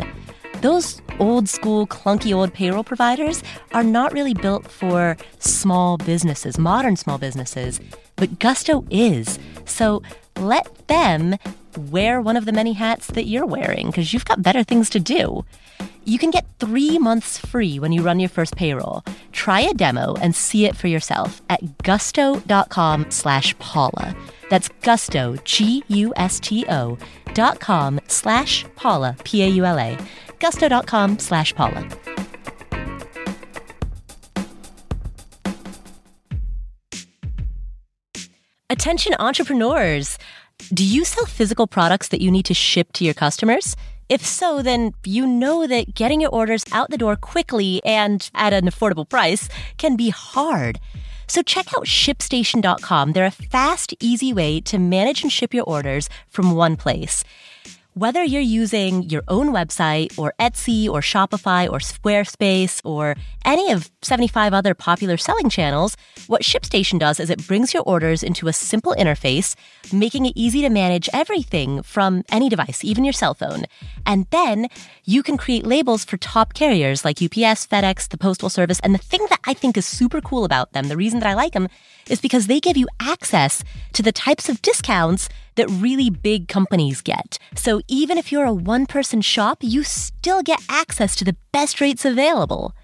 [0.61, 6.95] Those old school, clunky old payroll providers are not really built for small businesses, modern
[6.95, 7.79] small businesses,
[8.15, 9.37] but Gusto is.
[9.65, 10.01] So
[10.37, 11.35] let them
[11.77, 14.99] wear one of the many hats that you're wearing because you've got better things to
[14.99, 15.45] do.
[16.05, 19.03] You can get three months free when you run your first payroll.
[19.31, 24.15] Try a demo and see it for yourself at gusto.com slash Paula.
[24.49, 26.97] That's gusto, G-U-S-T-O
[27.33, 29.97] dot com slash Paula, P-A-U-L-A.
[30.39, 31.87] Gusto.com slash Paula.
[38.69, 40.17] Attention entrepreneurs!
[40.73, 43.77] Do you sell physical products that you need to ship to your customers?
[44.09, 48.51] If so, then you know that getting your orders out the door quickly and at
[48.51, 49.47] an affordable price
[49.77, 50.79] can be hard.
[51.27, 53.13] So check out shipstation.com.
[53.13, 57.23] They're a fast, easy way to manage and ship your orders from one place.
[57.97, 63.89] Whether you're using your own website or Etsy or Shopify or Squarespace or any of
[64.03, 68.53] 75 other popular selling channels, what ShipStation does is it brings your orders into a
[68.53, 69.55] simple interface,
[69.91, 73.63] making it easy to manage everything from any device, even your cell phone.
[74.05, 74.67] And then
[75.07, 78.81] you can create labels for top carriers like UPS, FedEx, the Postal Service.
[78.81, 81.33] And the thing that I think is super cool about them, the reason that I
[81.33, 81.69] like them,
[82.09, 87.01] is because they give you access to the types of discounts that really big companies
[87.01, 87.39] get.
[87.55, 91.79] So even if you're a one person shop, you still get access to the best
[91.79, 92.75] rates available.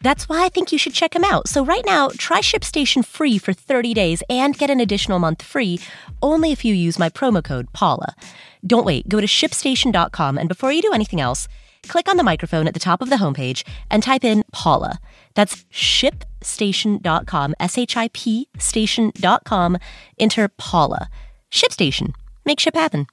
[0.00, 1.48] That's why I think you should check them out.
[1.48, 5.80] So right now, try ShipStation free for 30 days and get an additional month free
[6.22, 8.14] only if you use my promo code Paula.
[8.64, 11.48] Don't wait, go to shipstation.com and before you do anything else,
[11.88, 14.98] click on the microphone at the top of the homepage and type in Paula.
[15.34, 19.78] That's shipstation.com, S H I P station.com.
[20.18, 21.08] Enter Paula.
[21.50, 22.12] ShipStation.
[22.44, 23.06] Make ship happen.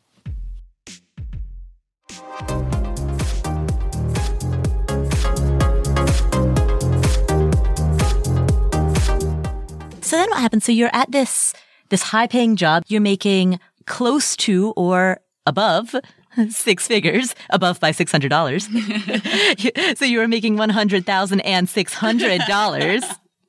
[10.01, 10.65] So then what happens?
[10.65, 11.53] So you're at this
[11.89, 12.84] this high paying job.
[12.88, 15.95] You're making close to or above
[16.49, 18.65] six figures, above by six hundred dollars.
[19.95, 23.03] so you were making one hundred thousand and six hundred dollars.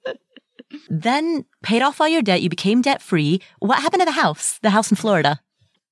[0.89, 2.43] then paid off all your debt.
[2.43, 3.41] You became debt free.
[3.59, 4.59] What happened to the house?
[4.63, 5.41] The house in Florida.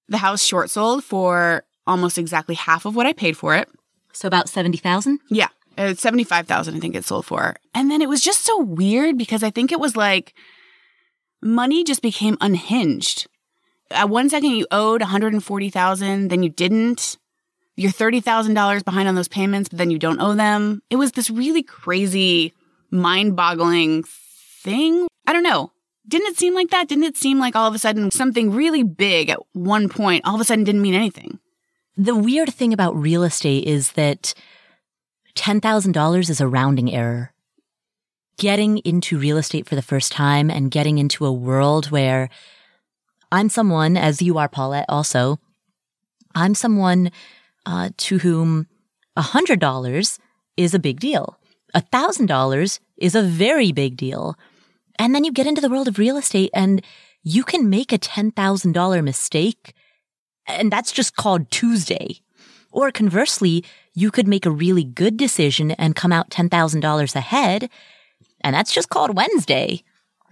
[0.09, 3.69] The house short sold for almost exactly half of what I paid for it.
[4.13, 5.21] So about seventy thousand.
[5.31, 6.77] Yeah, uh, it's seventy five thousand.
[6.77, 7.57] I think it sold for.
[7.75, 10.35] And then it was just so weird because I think it was like
[11.43, 13.27] money just became unhinged.
[13.91, 17.19] At one second you owed 140,000, then you didn't.
[17.77, 20.83] You're $30,000 behind on those payments, but then you don't owe them.
[20.91, 22.53] It was this really crazy,
[22.91, 25.09] mind-boggling thing.
[25.27, 25.73] I don't know.
[26.07, 26.89] Didn't it seem like that?
[26.89, 30.35] Didn't it seem like all of a sudden something really big at one point all
[30.35, 31.39] of a sudden didn't mean anything?
[31.97, 34.35] The weird thing about real estate is that
[35.37, 37.33] $10,000 is a rounding error
[38.39, 42.31] getting into real estate for the first time and getting into a world where
[43.33, 45.39] I'm someone, as you are, Paulette, also,
[46.35, 47.11] I'm someone
[47.67, 48.67] uh, to whom
[49.17, 50.19] $100
[50.57, 51.39] is a big deal.
[51.75, 54.37] $1,000 is a very big deal.
[54.99, 56.85] And then you get into the world of real estate and
[57.23, 59.75] you can make a $10,000 mistake.
[60.47, 62.21] And that's just called Tuesday.
[62.73, 63.65] Or conversely,
[63.95, 67.71] you could make a really good decision and come out $10,000 ahead
[68.43, 69.83] and that's just called Wednesday,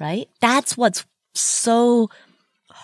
[0.01, 0.29] right?
[0.41, 2.11] That's what's so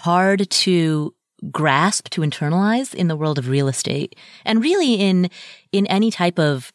[0.04, 1.14] hard to
[1.50, 5.30] grasp, to internalize in the world of real estate and really in,
[5.72, 6.70] in any type of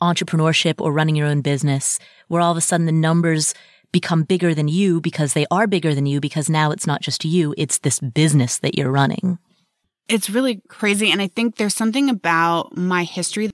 [0.00, 3.52] entrepreneurship or running your own business where all of a sudden the numbers
[3.92, 7.22] become bigger than you because they are bigger than you because now it's not just
[7.22, 9.38] you, it's this business that you're running.
[10.08, 11.10] It's really crazy.
[11.10, 13.50] And I think there's something about my history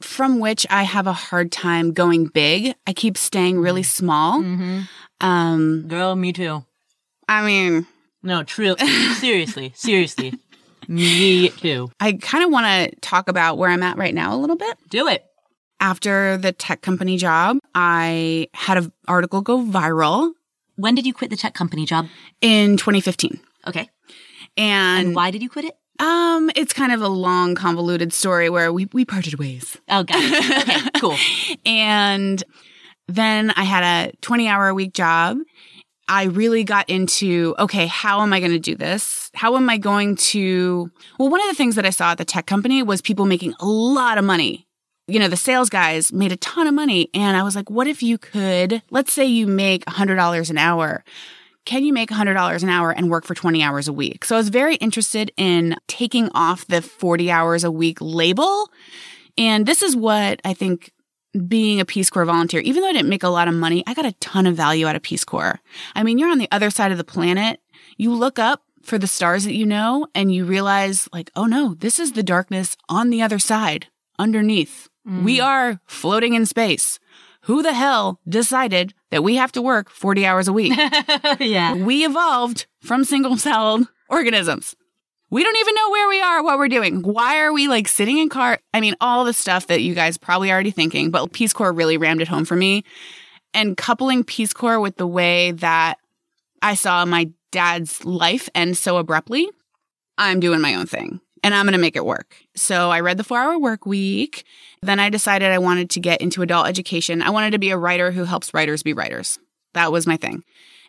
[0.00, 2.76] from which I have a hard time going big.
[2.86, 4.40] I keep staying really small.
[4.40, 4.80] Mm-hmm.
[5.20, 6.64] Um, Girl, me too.
[7.28, 7.86] I mean,
[8.22, 8.76] No, true.
[9.16, 10.34] seriously, seriously.
[10.88, 11.90] Me too.
[12.00, 14.76] I kind of want to talk about where I'm at right now a little bit.
[14.88, 15.24] Do it.
[15.78, 20.32] After the tech company job, I had an article go viral
[20.76, 22.06] When did you quit the tech company job?
[22.40, 23.40] in 2015.
[23.66, 23.88] Okay.
[24.56, 25.76] And, And why did you quit it?
[26.00, 29.76] um it's kind of a long convoluted story where we we parted ways.
[29.88, 30.68] Oh, got it.
[30.68, 31.16] Okay, cool.
[31.66, 32.42] And
[33.06, 35.36] then I had a 20 hour a week job.
[36.10, 39.30] I really got into, okay, how am I going to do this?
[39.32, 40.90] How am I going to,
[41.20, 43.54] well, one of the things that I saw at the tech company was people making
[43.60, 44.66] a lot of money.
[45.06, 47.10] You know, the sales guys made a ton of money.
[47.14, 51.04] And I was like, what if you could, let's say you make $100 an hour.
[51.64, 54.24] Can you make $100 an hour and work for 20 hours a week?
[54.24, 58.68] So I was very interested in taking off the 40 hours a week label.
[59.38, 60.90] And this is what I think
[61.46, 63.94] being a Peace Corps volunteer, even though I didn't make a lot of money, I
[63.94, 65.60] got a ton of value out of Peace Corps.
[65.94, 67.60] I mean, you're on the other side of the planet.
[67.96, 71.74] You look up for the stars that you know and you realize like, oh no,
[71.74, 73.86] this is the darkness on the other side,
[74.18, 74.88] underneath.
[75.06, 75.22] Mm.
[75.22, 76.98] We are floating in space.
[77.42, 80.76] Who the hell decided that we have to work 40 hours a week?
[81.40, 81.74] yeah.
[81.74, 84.76] we evolved from single celled organisms.
[85.30, 87.02] We don't even know where we are, what we're doing.
[87.02, 88.58] Why are we like sitting in car?
[88.74, 91.96] I mean, all the stuff that you guys probably already thinking, but Peace Corps really
[91.96, 92.82] rammed it home for me.
[93.54, 95.98] And coupling Peace Corps with the way that
[96.62, 99.48] I saw my dad's life end so abruptly,
[100.18, 102.36] I'm doing my own thing and I'm going to make it work.
[102.56, 104.44] So I read the four hour work week.
[104.82, 107.22] Then I decided I wanted to get into adult education.
[107.22, 109.38] I wanted to be a writer who helps writers be writers.
[109.74, 110.42] That was my thing.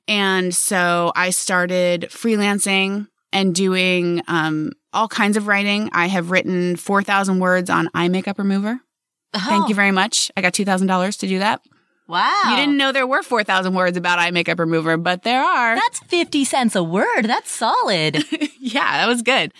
[0.07, 5.89] And so I started freelancing and doing um, all kinds of writing.
[5.93, 8.79] I have written 4,000 words on eye makeup remover.
[9.33, 10.29] Thank you very much.
[10.35, 11.61] I got $2,000 to do that.
[12.07, 12.41] Wow.
[12.49, 15.75] You didn't know there were 4,000 words about eye makeup remover, but there are.
[15.75, 17.21] That's 50 cents a word.
[17.23, 18.25] That's solid.
[18.59, 19.53] yeah, that was good.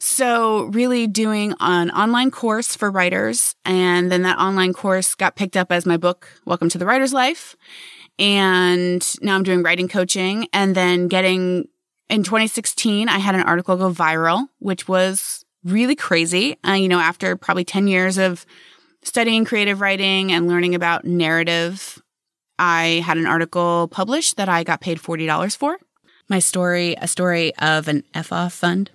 [0.00, 3.54] So really doing an online course for writers.
[3.64, 7.12] And then that online course got picked up as my book, Welcome to the Writer's
[7.12, 7.54] Life.
[8.18, 11.68] And now I'm doing writing coaching and then getting
[12.12, 16.58] in 2016, I had an article go viral, which was really crazy.
[16.62, 18.44] Uh, you know, after probably 10 years of
[19.02, 22.02] studying creative writing and learning about narrative,
[22.58, 25.78] I had an article published that I got paid $40 for.
[26.28, 28.90] My story, a story of an F off fund,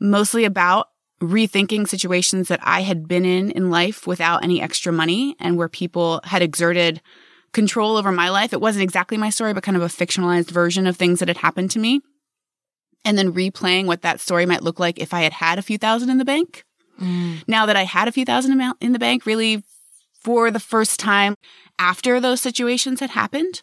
[0.00, 0.88] mostly about
[1.20, 5.68] rethinking situations that I had been in in life without any extra money and where
[5.68, 7.02] people had exerted
[7.52, 8.54] control over my life.
[8.54, 11.38] It wasn't exactly my story, but kind of a fictionalized version of things that had
[11.38, 12.00] happened to me.
[13.06, 15.78] And then replaying what that story might look like if I had had a few
[15.78, 16.64] thousand in the bank.
[17.00, 17.44] Mm.
[17.46, 19.62] Now that I had a few thousand amount in the bank, really
[20.20, 21.36] for the first time
[21.78, 23.62] after those situations had happened.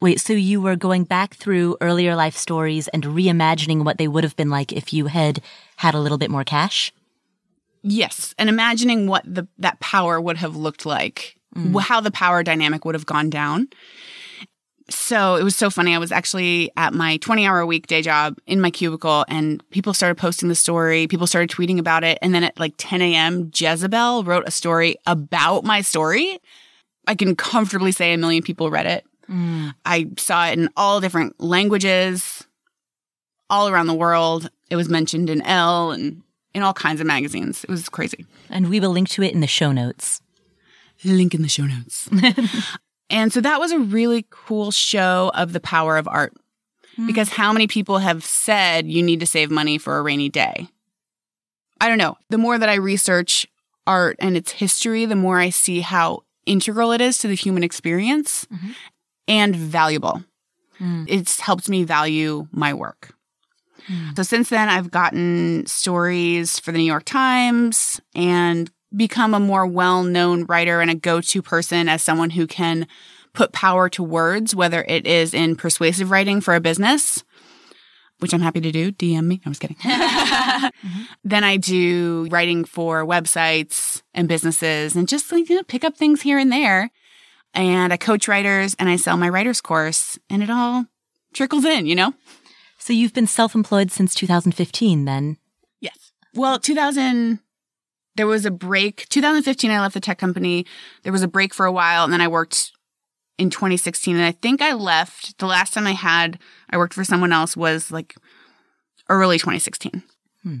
[0.00, 4.24] Wait, so you were going back through earlier life stories and reimagining what they would
[4.24, 5.40] have been like if you had
[5.76, 6.92] had a little bit more cash?
[7.82, 11.72] Yes, and imagining what the that power would have looked like, mm.
[11.72, 13.68] wh- how the power dynamic would have gone down.
[14.88, 15.94] So it was so funny.
[15.94, 19.68] I was actually at my 20 hour a week day job in my cubicle and
[19.70, 21.08] people started posting the story.
[21.08, 22.18] People started tweeting about it.
[22.22, 26.38] And then at like 10 a.m., Jezebel wrote a story about my story.
[27.06, 29.04] I can comfortably say a million people read it.
[29.28, 29.74] Mm.
[29.84, 32.46] I saw it in all different languages,
[33.50, 34.50] all around the world.
[34.70, 36.22] It was mentioned in Elle and
[36.54, 37.64] in all kinds of magazines.
[37.64, 38.24] It was crazy.
[38.50, 40.20] And we will link to it in the show notes.
[41.04, 42.08] Link in the show notes.
[43.10, 46.34] and so that was a really cool show of the power of art.
[46.96, 47.06] Hmm.
[47.06, 50.68] Because how many people have said you need to save money for a rainy day?
[51.80, 52.16] I don't know.
[52.30, 53.46] The more that I research
[53.86, 57.62] art and its history, the more I see how integral it is to the human
[57.62, 58.70] experience mm-hmm.
[59.28, 60.24] and valuable.
[60.78, 61.04] Hmm.
[61.06, 63.14] It's helped me value my work.
[63.86, 64.10] Hmm.
[64.16, 69.66] So since then, I've gotten stories for the New York Times and become a more
[69.66, 72.86] well known writer and a go to person as someone who can
[73.32, 77.22] put power to words, whether it is in persuasive writing for a business,
[78.18, 78.90] which I'm happy to do.
[78.90, 79.40] DM me.
[79.44, 79.76] I was kidding.
[80.56, 81.02] Mm-hmm.
[81.24, 85.96] Then I do writing for websites and businesses and just like, you know, pick up
[85.96, 86.90] things here and there.
[87.54, 90.86] And I coach writers and I sell my writer's course and it all
[91.32, 92.14] trickles in, you know?
[92.78, 95.36] So you've been self employed since 2015 then?
[95.80, 96.12] Yes.
[96.34, 97.38] Well, 2000,
[98.16, 99.08] there was a break.
[99.08, 100.66] 2015, I left the tech company.
[101.02, 102.72] There was a break for a while and then I worked
[103.38, 104.16] in 2016.
[104.16, 106.38] And I think I left the last time I had,
[106.70, 108.16] I worked for someone else was like
[109.08, 110.02] early 2016.
[110.42, 110.56] Hmm.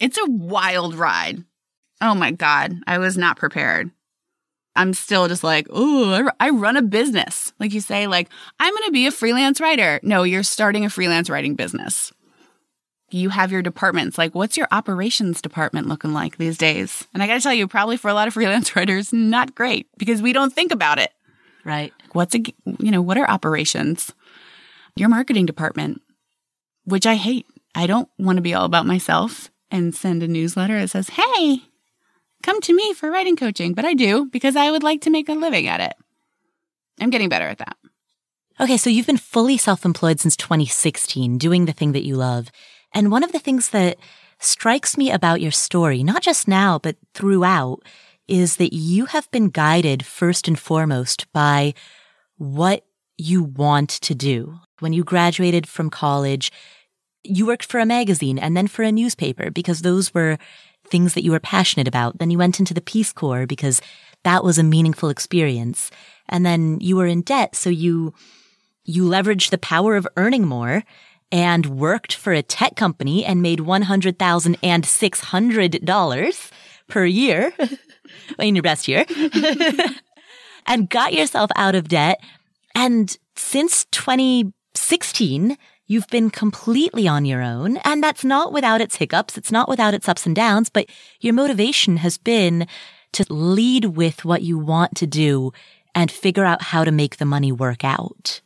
[0.00, 1.44] It's a wild ride.
[2.00, 2.76] Oh my God.
[2.86, 3.90] I was not prepared.
[4.76, 7.52] I'm still just like, oh, I, I run a business.
[7.58, 8.28] Like you say, like,
[8.60, 9.98] I'm going to be a freelance writer.
[10.04, 12.12] No, you're starting a freelance writing business.
[13.10, 14.18] You have your departments.
[14.18, 17.06] Like, what's your operations department looking like these days?
[17.14, 19.88] And I got to tell you, probably for a lot of freelance writers, not great
[19.96, 21.12] because we don't think about it.
[21.64, 21.92] Right.
[22.12, 22.40] What's a,
[22.78, 24.12] you know, what are operations?
[24.96, 26.02] Your marketing department,
[26.84, 27.46] which I hate.
[27.74, 31.62] I don't want to be all about myself and send a newsletter that says, Hey,
[32.42, 33.74] come to me for writing coaching.
[33.74, 35.94] But I do because I would like to make a living at it.
[37.00, 37.76] I'm getting better at that.
[38.60, 38.76] Okay.
[38.76, 42.50] So you've been fully self-employed since 2016, doing the thing that you love.
[42.92, 43.98] And one of the things that
[44.40, 47.82] strikes me about your story, not just now, but throughout,
[48.26, 51.74] is that you have been guided first and foremost by
[52.36, 52.84] what
[53.16, 54.58] you want to do.
[54.80, 56.52] When you graduated from college,
[57.24, 60.38] you worked for a magazine and then for a newspaper because those were
[60.86, 62.18] things that you were passionate about.
[62.18, 63.80] Then you went into the Peace Corps because
[64.24, 65.90] that was a meaningful experience.
[66.28, 67.56] And then you were in debt.
[67.56, 68.14] So you,
[68.84, 70.84] you leveraged the power of earning more
[71.30, 76.50] and worked for a tech company and made $100,600
[76.88, 77.52] per year
[78.38, 79.04] in your best year
[80.66, 82.20] and got yourself out of debt.
[82.74, 87.78] And since 2016, you've been completely on your own.
[87.78, 89.36] And that's not without its hiccups.
[89.36, 90.88] It's not without its ups and downs, but
[91.20, 92.66] your motivation has been
[93.12, 95.52] to lead with what you want to do
[95.94, 98.42] and figure out how to make the money work out.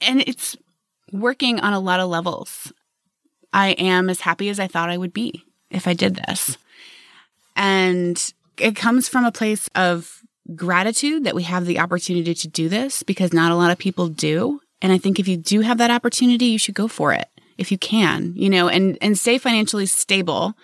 [0.00, 0.56] And it's
[1.12, 2.72] working on a lot of levels.
[3.52, 6.56] I am as happy as I thought I would be if I did this.
[7.54, 10.22] And it comes from a place of
[10.56, 14.08] gratitude that we have the opportunity to do this because not a lot of people
[14.08, 14.60] do.
[14.80, 17.70] And I think if you do have that opportunity, you should go for it if
[17.70, 20.54] you can, you know, and, and stay financially stable.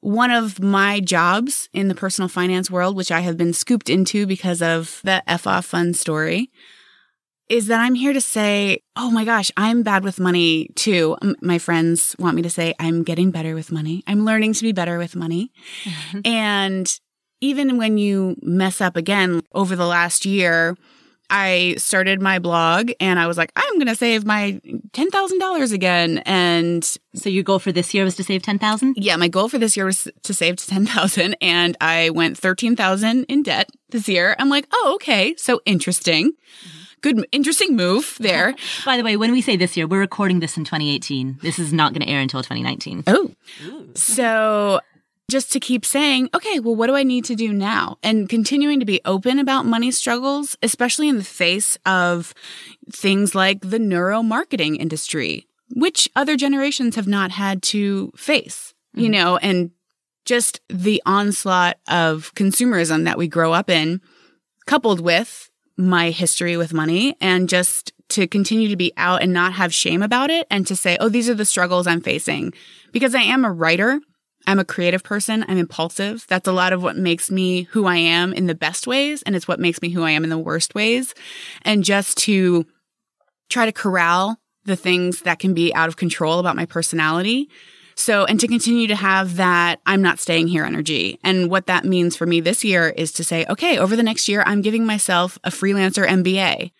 [0.00, 4.26] One of my jobs in the personal finance world, which I have been scooped into
[4.26, 6.50] because of the F off fund story,
[7.48, 11.16] is that I'm here to say, oh my gosh, I'm bad with money too.
[11.40, 14.02] My friends want me to say, I'm getting better with money.
[14.06, 15.50] I'm learning to be better with money.
[15.84, 16.20] Mm-hmm.
[16.24, 17.00] And
[17.40, 20.76] even when you mess up again over the last year,
[21.30, 24.60] I started my blog and I was like, I'm going to save my
[24.92, 26.18] $10,000 again.
[26.24, 26.82] And
[27.14, 28.94] so your goal for this year was to save 10,000?
[28.96, 33.42] Yeah, my goal for this year was to save 10,000 and I went 13,000 in
[33.42, 34.36] debt this year.
[34.38, 35.34] I'm like, oh, okay.
[35.36, 36.32] So interesting.
[36.32, 38.54] Mm-hmm good, interesting move there.
[38.84, 41.38] By the way, when we say this year, we're recording this in 2018.
[41.42, 43.04] This is not going to air until 2019.
[43.06, 43.30] Oh,
[43.64, 43.90] Ooh.
[43.94, 44.80] so
[45.30, 47.98] just to keep saying, okay, well, what do I need to do now?
[48.02, 52.32] And continuing to be open about money struggles, especially in the face of
[52.90, 59.04] things like the neuromarketing industry, which other generations have not had to face, mm-hmm.
[59.04, 59.70] you know, and
[60.24, 64.00] just the onslaught of consumerism that we grow up in,
[64.66, 65.47] coupled with
[65.78, 70.02] my history with money and just to continue to be out and not have shame
[70.02, 72.52] about it and to say, oh, these are the struggles I'm facing.
[72.90, 74.00] Because I am a writer.
[74.46, 75.44] I'm a creative person.
[75.46, 76.26] I'm impulsive.
[76.28, 79.22] That's a lot of what makes me who I am in the best ways.
[79.22, 81.14] And it's what makes me who I am in the worst ways.
[81.62, 82.66] And just to
[83.48, 87.48] try to corral the things that can be out of control about my personality
[87.98, 91.18] so, and to continue to have that I'm not staying here energy.
[91.24, 94.28] And what that means for me this year is to say, okay, over the next
[94.28, 96.70] year, I'm giving myself a freelancer MBA.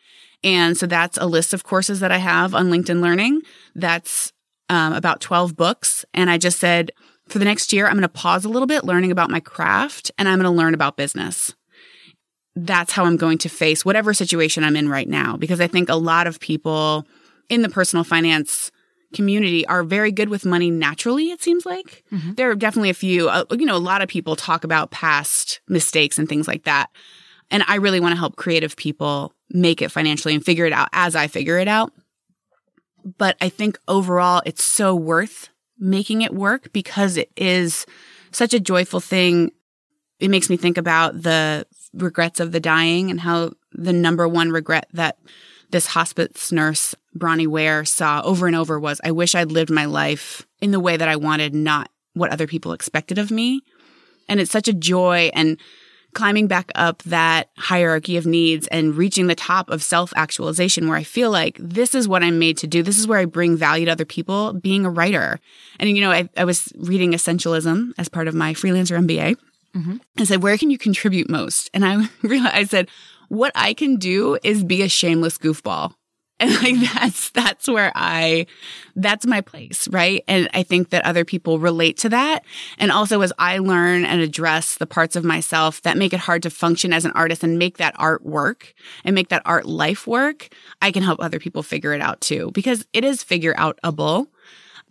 [0.45, 3.41] And so that's a list of courses that I have on LinkedIn Learning.
[3.75, 4.33] That's
[4.69, 6.05] um, about 12 books.
[6.15, 6.93] And I just said,
[7.27, 10.13] for the next year, I'm going to pause a little bit learning about my craft
[10.19, 11.53] and I'm going to learn about business.
[12.55, 15.37] That's how I'm going to face whatever situation I'm in right now.
[15.37, 17.09] Because I think a lot of people
[17.49, 18.71] in the personal finance
[19.15, 22.05] community are very good with money naturally, it seems like.
[22.13, 22.35] Mm-hmm.
[22.35, 25.61] There are definitely a few, uh, you know, a lot of people talk about past
[25.69, 26.91] mistakes and things like that.
[27.51, 30.89] And I really want to help creative people make it financially and figure it out
[30.93, 31.93] as I figure it out.
[33.17, 37.87] But I think overall, it's so worth making it work because it is
[38.33, 39.53] such a joyful thing.
[40.21, 44.51] It makes me think about the regrets of the dying and how the number one
[44.51, 45.19] regret that
[45.71, 49.85] this hospice nurse, Bronnie Ware, saw over and over was I wish I'd lived my
[49.85, 53.63] life in the way that I wanted, not what other people expected of me.
[54.29, 55.59] And it's such a joy and
[56.15, 60.97] climbing back up that hierarchy of needs and reaching the top of self actualization where
[60.97, 62.83] I feel like this is what I'm made to do.
[62.83, 65.39] This is where I bring value to other people, being a writer.
[65.79, 69.37] And, you know, I, I was reading Essentialism as part of my freelancer MBA.
[69.77, 69.97] Mm-hmm.
[70.19, 71.71] I said, where can you contribute most?
[71.75, 72.89] And I realized, I said,
[73.29, 75.95] what I can do is be a shameless goofball.
[76.41, 78.47] And like that's that's where I
[78.95, 80.23] that's my place, right?
[80.29, 82.45] And I think that other people relate to that.
[82.79, 86.45] And also as I learn and address the parts of myself that make it hard
[86.45, 88.73] to function as an artist and make that art work
[89.03, 90.49] and make that art life work,
[90.81, 94.29] I can help other people figure it out too because it is figure outable.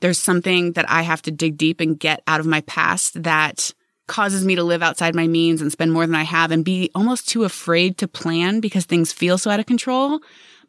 [0.01, 3.73] there's something that I have to dig deep and get out of my past that
[4.07, 6.89] causes me to live outside my means and spend more than I have and be
[6.95, 10.19] almost too afraid to plan because things feel so out of control.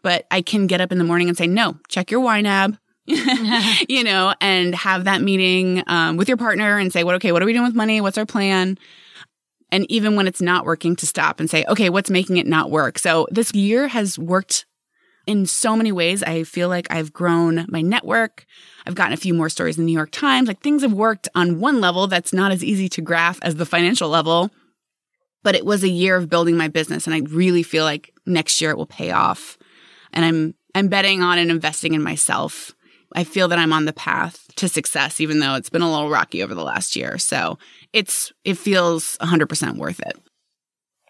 [0.03, 2.79] But I can get up in the morning and say, no, check your YNAB.
[3.89, 7.43] you know, and have that meeting um, with your partner and say, what, okay, what
[7.43, 8.01] are we doing with money?
[8.01, 8.79] What's our plan?
[9.71, 12.71] And even when it's not working, to stop and say, okay, what's making it not
[12.71, 12.99] work?
[12.99, 14.67] So this year has worked
[15.29, 16.23] in so many ways.
[16.23, 18.47] I feel like I've grown my network.
[18.87, 20.49] I've gotten a few more stories in the New York Times.
[20.49, 23.67] Like things have worked on one level that's not as easy to graph as the
[23.67, 24.51] financial level.
[25.43, 27.07] But it was a year of building my business.
[27.07, 29.59] And I really feel like next year it will pay off.
[30.15, 32.75] And I'm, I'm betting on and investing in myself.
[33.15, 36.09] I feel that I'm on the path to success, even though it's been a little
[36.09, 37.19] rocky over the last year.
[37.19, 37.59] So
[37.93, 40.19] it's, it feels 100% worth it.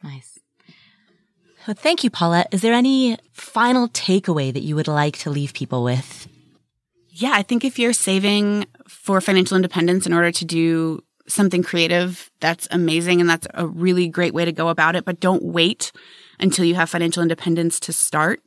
[0.03, 0.38] Nice.
[1.69, 2.47] Well, thank you, Paula.
[2.51, 6.27] Is there any final takeaway that you would like to leave people with?
[7.11, 12.31] Yeah, I think if you're saving for financial independence in order to do something creative,
[12.40, 13.20] that's amazing.
[13.20, 15.05] And that's a really great way to go about it.
[15.05, 15.93] But don't wait
[16.40, 18.40] until you have financial independence to start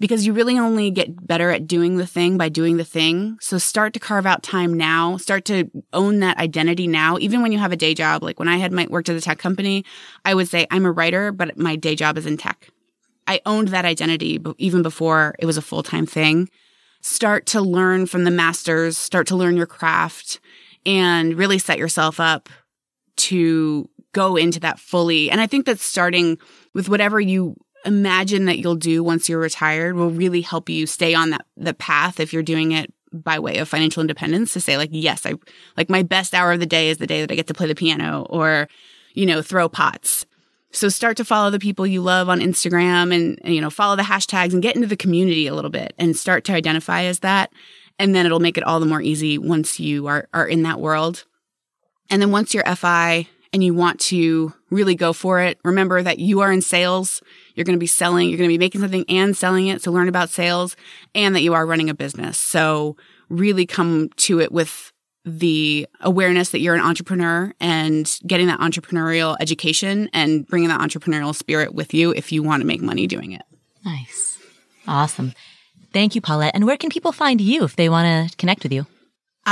[0.00, 3.36] because you really only get better at doing the thing by doing the thing.
[3.40, 7.52] So start to carve out time now, start to own that identity now, even when
[7.52, 8.22] you have a day job.
[8.22, 9.84] Like when I had my worked at a tech company,
[10.24, 12.70] I would say I'm a writer, but my day job is in tech.
[13.26, 16.48] I owned that identity even before it was a full time thing.
[17.02, 20.40] Start to learn from the masters, start to learn your craft
[20.86, 22.48] and really set yourself up
[23.16, 25.30] to go into that fully.
[25.30, 26.38] And I think that starting
[26.74, 31.14] with whatever you imagine that you'll do once you're retired will really help you stay
[31.14, 34.76] on that the path if you're doing it by way of financial independence to say
[34.76, 35.34] like yes i
[35.76, 37.66] like my best hour of the day is the day that i get to play
[37.66, 38.68] the piano or
[39.14, 40.26] you know throw pots.
[40.72, 43.96] So start to follow the people you love on instagram and, and you know follow
[43.96, 47.20] the hashtags and get into the community a little bit and start to identify as
[47.20, 47.52] that.
[47.98, 50.80] And then it'll make it all the more easy once you are are in that
[50.80, 51.24] world.
[52.08, 56.18] And then once you're fi and you want to really go for it, remember that
[56.18, 57.22] you are in sales.
[57.60, 59.82] You're going to be selling, you're going to be making something and selling it.
[59.82, 60.76] So learn about sales
[61.14, 62.38] and that you are running a business.
[62.38, 62.96] So
[63.28, 64.94] really come to it with
[65.26, 71.34] the awareness that you're an entrepreneur and getting that entrepreneurial education and bringing that entrepreneurial
[71.34, 73.42] spirit with you if you want to make money doing it.
[73.84, 74.38] Nice.
[74.88, 75.34] Awesome.
[75.92, 76.52] Thank you, Paulette.
[76.54, 78.86] And where can people find you if they want to connect with you?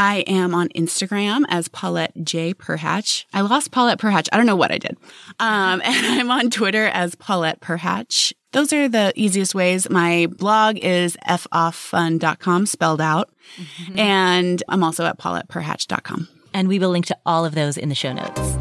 [0.00, 2.54] I am on Instagram as Paulette J.
[2.54, 3.24] Perhach.
[3.32, 4.28] I lost Paulette Perhach.
[4.32, 4.96] I don't know what I did.
[5.40, 8.32] Um, and I'm on Twitter as Paulette Perhach.
[8.52, 9.90] Those are the easiest ways.
[9.90, 13.28] My blog is foffun.com spelled out.
[13.56, 13.98] Mm-hmm.
[13.98, 16.28] And I'm also at pauletteperhach.com.
[16.54, 18.56] And we will link to all of those in the show notes.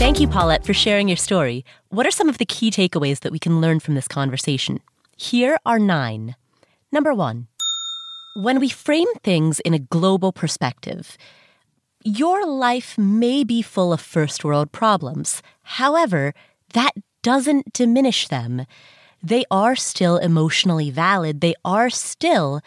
[0.00, 1.64] Thank you, Paulette, for sharing your story.
[1.90, 4.80] What are some of the key takeaways that we can learn from this conversation?
[5.16, 6.36] Here are nine.
[6.92, 7.48] Number one,
[8.36, 11.16] when we frame things in a global perspective,
[12.04, 15.42] your life may be full of first world problems.
[15.62, 16.34] However,
[16.74, 18.66] that doesn't diminish them.
[19.22, 21.40] They are still emotionally valid.
[21.40, 22.60] They are still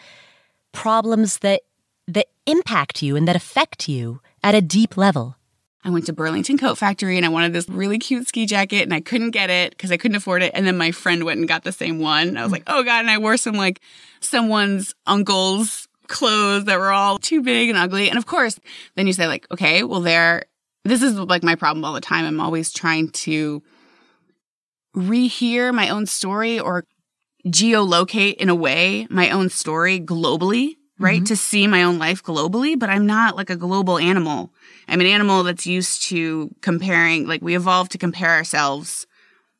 [0.72, 1.62] problems that,
[2.08, 5.36] that impact you and that affect you at a deep level.
[5.82, 8.92] I went to Burlington Coat Factory and I wanted this really cute ski jacket and
[8.92, 10.52] I couldn't get it because I couldn't afford it.
[10.54, 12.36] And then my friend went and got the same one.
[12.36, 13.00] I was like, oh God.
[13.00, 13.80] And I wore some like
[14.20, 18.10] someone's uncle's clothes that were all too big and ugly.
[18.10, 18.58] And of course,
[18.94, 20.44] then you say like, okay, well there,
[20.84, 22.26] this is like my problem all the time.
[22.26, 23.62] I'm always trying to
[24.94, 26.84] rehear my own story or
[27.46, 31.16] geolocate in a way my own story globally right?
[31.16, 31.24] Mm-hmm.
[31.24, 34.52] To see my own life globally, but I'm not like a global animal.
[34.88, 39.06] I'm an animal that's used to comparing, like we evolved to compare ourselves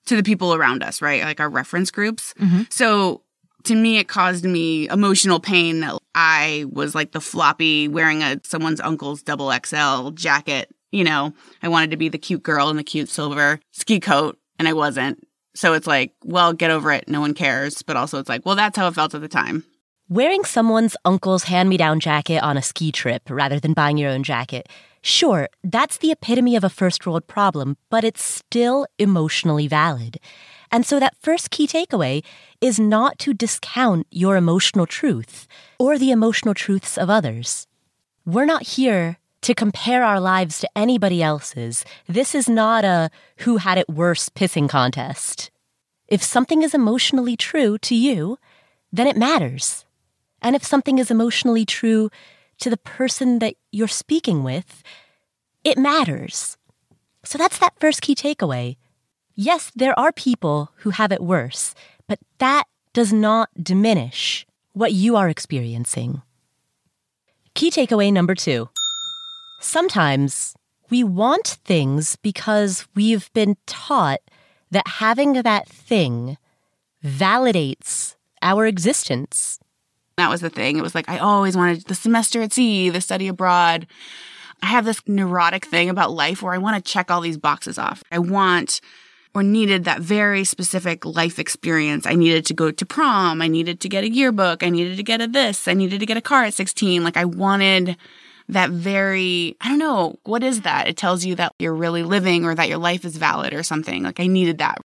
[0.06, 1.22] to the people around us, right?
[1.22, 2.34] Like our reference groups.
[2.38, 2.62] Mm-hmm.
[2.70, 3.22] So
[3.64, 8.40] to me, it caused me emotional pain that I was like the floppy wearing a
[8.42, 10.74] someone's uncle's double XL jacket.
[10.92, 14.38] You know, I wanted to be the cute girl in the cute silver ski coat
[14.58, 15.26] and I wasn't.
[15.54, 17.08] So it's like, well, get over it.
[17.08, 17.82] No one cares.
[17.82, 19.64] But also it's like, well, that's how it felt at the time.
[20.08, 24.10] Wearing someone's uncle's hand me down jacket on a ski trip rather than buying your
[24.10, 24.68] own jacket.
[25.02, 30.20] Sure, that's the epitome of a first world problem, but it's still emotionally valid.
[30.70, 32.22] And so that first key takeaway
[32.60, 35.48] is not to discount your emotional truth
[35.78, 37.66] or the emotional truths of others.
[38.26, 41.84] We're not here to compare our lives to anybody else's.
[42.06, 45.50] This is not a who had it worse pissing contest.
[46.08, 48.38] If something is emotionally true to you,
[48.92, 49.86] then it matters.
[50.42, 52.10] And if something is emotionally true
[52.60, 54.82] to the person that you're speaking with,
[55.64, 56.56] it matters.
[57.24, 58.76] So that's that first key takeaway.
[59.34, 61.74] Yes, there are people who have it worse,
[62.06, 66.22] but that does not diminish what you are experiencing.
[67.54, 68.68] Key takeaway number two.
[69.60, 70.54] Sometimes
[70.88, 74.20] we want things because we've been taught
[74.70, 76.36] that having that thing
[77.04, 79.58] validates our existence.
[80.16, 80.78] That was the thing.
[80.78, 83.86] It was like I always wanted the semester at sea, the study abroad.
[84.62, 87.78] I have this neurotic thing about life where I want to check all these boxes
[87.78, 88.02] off.
[88.12, 88.80] I want
[89.34, 92.06] or needed that very specific life experience.
[92.06, 93.40] I needed to go to prom.
[93.40, 94.62] I needed to get a yearbook.
[94.62, 95.68] I needed to get a this.
[95.68, 97.04] I needed to get a car at 16.
[97.04, 97.96] Like I wanted
[98.48, 100.88] that very, I don't know, what is that?
[100.88, 104.02] It tells you that you're really living or that your life is valid or something.
[104.02, 104.78] Like I needed that.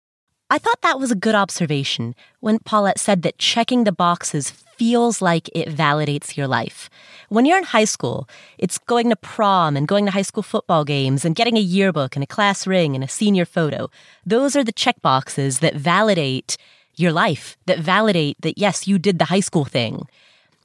[0.54, 5.20] I thought that was a good observation when Paulette said that checking the boxes feels
[5.20, 6.88] like it validates your life.
[7.28, 10.84] When you're in high school, it's going to prom and going to high school football
[10.84, 13.90] games and getting a yearbook and a class ring and a senior photo.
[14.24, 16.56] Those are the check boxes that validate
[16.94, 20.06] your life, that validate that yes, you did the high school thing.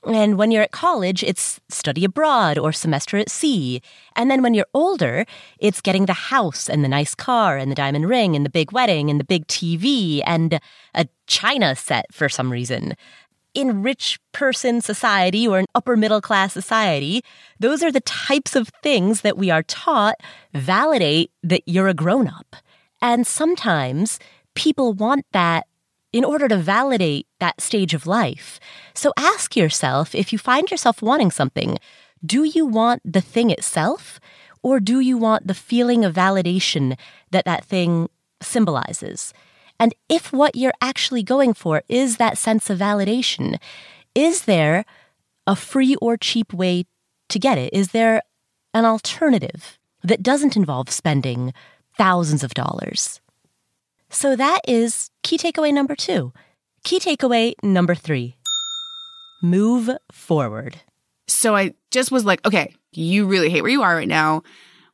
[0.05, 3.81] And when you're at college, it's study abroad or semester at sea.
[4.15, 5.26] And then when you're older,
[5.59, 8.71] it's getting the house and the nice car and the diamond ring and the big
[8.71, 10.59] wedding and the big TV and
[10.95, 12.95] a china set for some reason.
[13.53, 17.21] In rich person society or an upper middle class society,
[17.59, 20.15] those are the types of things that we are taught
[20.53, 22.55] validate that you're a grown up.
[23.01, 24.17] And sometimes
[24.55, 25.67] people want that
[26.11, 28.60] in order to validate that stage of life.
[28.94, 31.77] So ask yourself if you find yourself wanting something,
[32.26, 34.19] do you want the thing itself
[34.61, 36.98] or do you want the feeling of validation
[37.31, 38.10] that that thing
[38.41, 39.34] symbolizes?
[39.80, 43.57] And if what you're actually going for is that sense of validation,
[44.14, 44.84] is there
[45.48, 46.86] a free or cheap way
[47.30, 47.73] to get it?
[47.73, 48.22] Is there
[48.73, 51.53] an alternative that doesn't involve spending
[51.98, 53.22] thousands of dollars?
[54.10, 56.34] So that is key takeaway number two.
[56.84, 58.36] Key takeaway number three
[59.41, 60.81] move forward.
[61.27, 64.44] So I just was like, okay, you really hate where you are right now.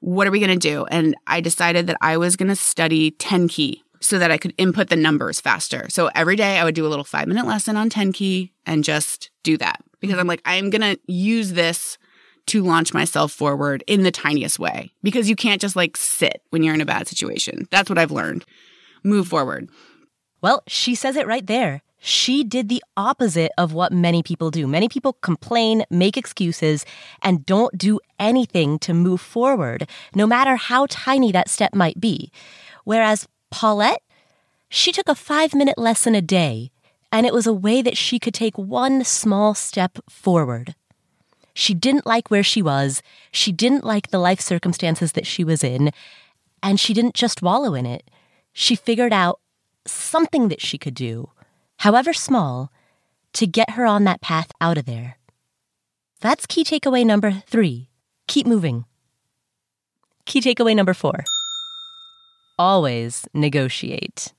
[0.01, 0.85] What are we going to do?
[0.85, 4.53] And I decided that I was going to study 10 key so that I could
[4.57, 5.87] input the numbers faster.
[5.89, 8.83] So every day I would do a little five minute lesson on 10 key and
[8.83, 11.97] just do that because I'm like, I'm going to use this
[12.47, 16.61] to launch myself forward in the tiniest way because you can't just like sit when
[16.61, 17.67] you're in a bad situation.
[17.71, 18.45] That's what I've learned
[19.05, 19.69] move forward.
[20.41, 21.81] Well, she says it right there.
[21.99, 24.67] She did the opposite of what many people do.
[24.67, 26.85] Many people complain, make excuses,
[27.23, 32.31] and don't do anything to move forward, no matter how tiny that step might be.
[32.83, 34.03] Whereas Paulette,
[34.69, 36.69] she took a five minute lesson a day,
[37.11, 40.75] and it was a way that she could take one small step forward.
[41.55, 43.01] She didn't like where she was,
[43.31, 45.91] she didn't like the life circumstances that she was in,
[46.61, 48.07] and she didn't just wallow in it
[48.57, 49.41] she figured out
[49.85, 51.29] something that she could do,
[51.79, 52.71] however small,
[53.33, 55.17] to get her on that path out of there.
[56.21, 57.89] That's key takeaway number three
[58.27, 58.85] keep moving.
[60.25, 61.23] Key takeaway number four
[62.57, 64.33] always negotiate.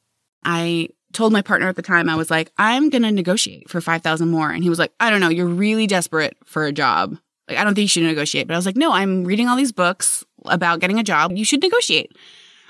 [0.44, 3.80] I told my partner at the time, I was like, I'm going to negotiate for
[3.80, 4.50] 5,000 more.
[4.50, 7.18] And he was like, I don't know, you're really desperate for a job.
[7.48, 8.48] Like, I don't think you should negotiate.
[8.48, 11.32] But I was like, no, I'm reading all these books about getting a job.
[11.32, 12.16] You should negotiate.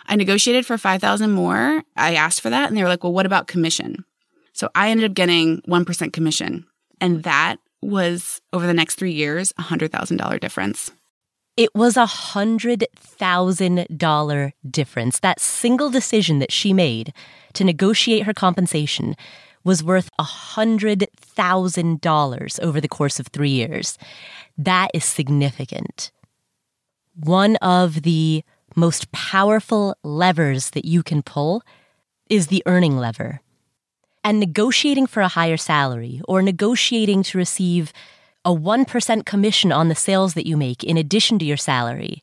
[0.07, 1.83] I negotiated for 5,000 more.
[1.97, 4.05] I asked for that and they were like, well, what about commission?
[4.53, 6.67] So I ended up getting 1% commission.
[7.01, 10.91] And that was over the next three years, a $100,000 difference.
[11.57, 15.19] It was a $100,000 difference.
[15.21, 17.13] That single decision that she made
[17.55, 19.17] to negotiate her compensation
[19.65, 23.99] was worth a $100,000 over the course of three years.
[24.57, 26.13] That is significant.
[27.15, 28.45] One of the
[28.77, 31.63] most powerful levers that you can pull
[32.29, 33.41] is the earning lever.
[34.23, 37.93] And negotiating for a higher salary or negotiating to receive
[38.45, 42.23] a 1% commission on the sales that you make in addition to your salary.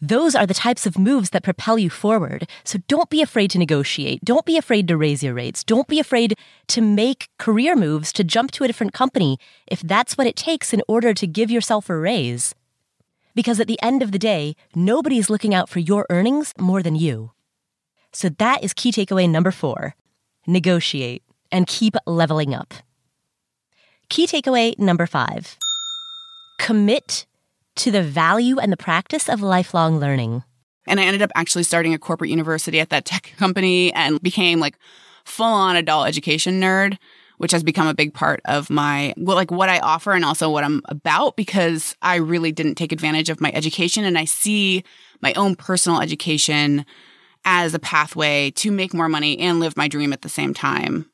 [0.00, 2.46] Those are the types of moves that propel you forward.
[2.62, 4.22] So don't be afraid to negotiate.
[4.22, 5.64] Don't be afraid to raise your rates.
[5.64, 6.34] Don't be afraid
[6.68, 10.74] to make career moves to jump to a different company if that's what it takes
[10.74, 12.54] in order to give yourself a raise.
[13.34, 16.94] Because at the end of the day, nobody's looking out for your earnings more than
[16.94, 17.32] you.
[18.12, 19.96] So that is key takeaway number four
[20.46, 22.74] negotiate and keep leveling up.
[24.08, 25.56] Key takeaway number five
[26.58, 27.26] commit
[27.76, 30.44] to the value and the practice of lifelong learning.
[30.86, 34.60] And I ended up actually starting a corporate university at that tech company and became
[34.60, 34.78] like
[35.24, 36.98] full on adult education nerd
[37.38, 40.50] which has become a big part of my well, like what I offer and also
[40.50, 44.84] what I'm about because I really didn't take advantage of my education and I see
[45.20, 46.84] my own personal education
[47.44, 51.10] as a pathway to make more money and live my dream at the same time.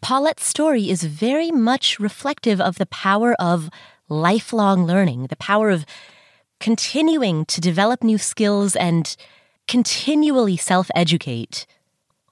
[0.00, 3.70] Paulette's story is very much reflective of the power of
[4.08, 5.86] lifelong learning, the power of
[6.58, 9.16] continuing to develop new skills and
[9.68, 11.66] continually self educate.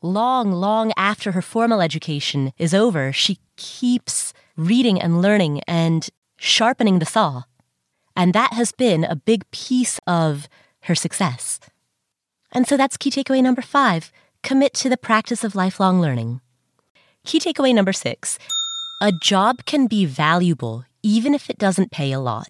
[0.02, 6.08] Long, long after her formal education is over, she keeps reading and learning and
[6.38, 7.42] sharpening the saw.
[8.16, 10.48] And that has been a big piece of
[10.84, 11.60] her success.
[12.52, 14.10] And so that's key takeaway number five
[14.42, 16.40] commit to the practice of lifelong learning.
[17.24, 18.38] Key takeaway number six
[19.02, 22.48] a job can be valuable even if it doesn't pay a lot.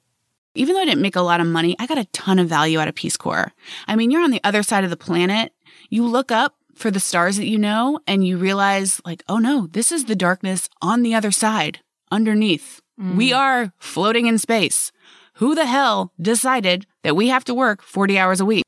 [0.55, 2.81] Even though I didn't make a lot of money, I got a ton of value
[2.81, 3.53] out of Peace Corps.
[3.87, 5.53] I mean, you're on the other side of the planet.
[5.91, 9.67] You look up for the stars that you know and you realize, like, oh no,
[9.67, 11.81] this is the darkness on the other side,
[12.11, 12.81] underneath.
[12.99, 13.17] Mm.
[13.17, 14.91] We are floating in space.
[15.35, 18.65] Who the hell decided that we have to work 40 hours a week?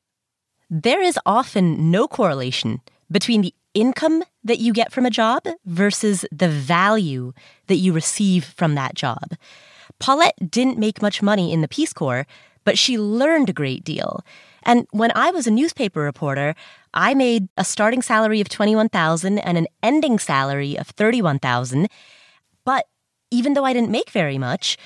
[0.70, 2.80] There is often no correlation
[3.10, 7.32] between the income that you get from a job versus the value
[7.66, 9.36] that you receive from that job.
[9.98, 12.26] Paulette didn't make much money in the Peace Corps,
[12.64, 14.24] but she learned a great deal.
[14.64, 16.54] And when I was a newspaper reporter,
[16.94, 21.88] I made a starting salary of 21,000 and an ending salary of 31,000.
[22.64, 22.86] But
[23.30, 24.76] even though I didn't make very much,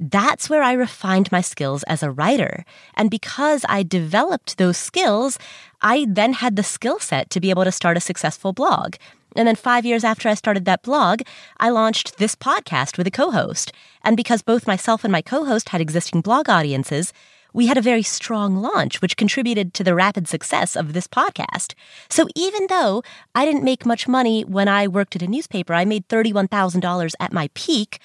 [0.00, 2.64] that's where I refined my skills as a writer.
[2.94, 5.38] And because I developed those skills,
[5.80, 8.96] I then had the skill set to be able to start a successful blog.
[9.36, 11.22] And then five years after I started that blog,
[11.58, 13.72] I launched this podcast with a co host.
[14.02, 17.12] And because both myself and my co host had existing blog audiences,
[17.52, 21.74] we had a very strong launch, which contributed to the rapid success of this podcast.
[22.08, 23.02] So even though
[23.34, 27.32] I didn't make much money when I worked at a newspaper, I made $31,000 at
[27.32, 28.00] my peak.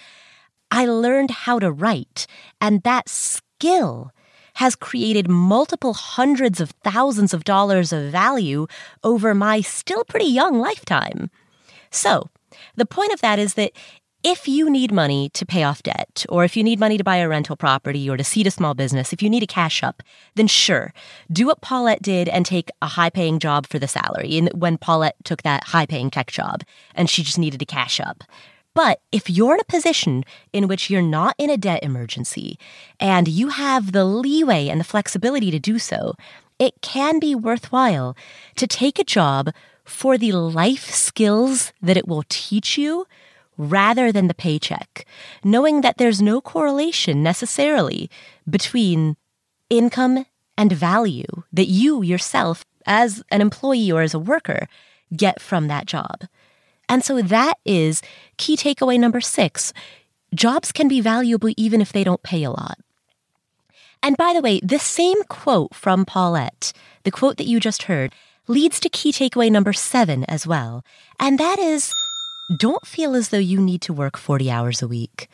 [0.70, 2.28] I learned how to write,
[2.60, 4.12] and that skill
[4.56, 8.66] has created multiple hundreds of thousands of dollars of value
[9.04, 11.30] over my still pretty young lifetime.
[11.92, 12.30] So,
[12.76, 13.72] the point of that is that
[14.24, 17.18] if you need money to pay off debt, or if you need money to buy
[17.18, 20.02] a rental property or to seed a small business, if you need a cash up,
[20.36, 20.94] then sure,
[21.32, 24.38] do what Paulette did and take a high paying job for the salary.
[24.38, 26.64] And when Paulette took that high paying tech job
[26.96, 28.24] and she just needed to cash up,
[28.74, 30.24] but if you're in a position
[30.54, 32.60] in which you're not in a debt emergency
[33.00, 36.14] and you have the leeway and the flexibility to do so,
[36.60, 38.16] it can be worthwhile
[38.56, 39.52] to take a job
[39.84, 43.08] for the life skills that it will teach you
[43.58, 45.06] rather than the paycheck,
[45.44, 48.10] knowing that there's no correlation necessarily
[48.50, 49.18] between
[49.70, 50.26] income
[50.58, 54.68] and value that you yourself, as an employee or as a worker,
[55.16, 56.24] get from that job.
[56.90, 58.02] And so that is
[58.38, 59.74] key takeaway number six.
[60.34, 62.80] Jobs can be valuable even if they don't pay a lot.
[64.02, 66.72] And by the way, this same quote from Paulette,
[67.04, 68.14] the quote that you just heard,
[68.48, 70.86] leads to key takeaway number seven as well.
[71.20, 71.94] And that is
[72.56, 75.30] don't feel as though you need to work 40 hours a week.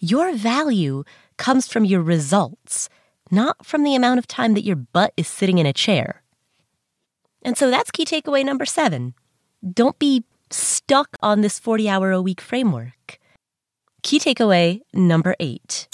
[0.00, 1.04] Your value
[1.36, 2.88] comes from your results,
[3.30, 6.22] not from the amount of time that your butt is sitting in a chair.
[7.42, 9.14] And so that's key takeaway number seven.
[9.72, 13.18] Don't be stuck on this 40 hour a week framework.
[14.02, 15.88] Key takeaway number eight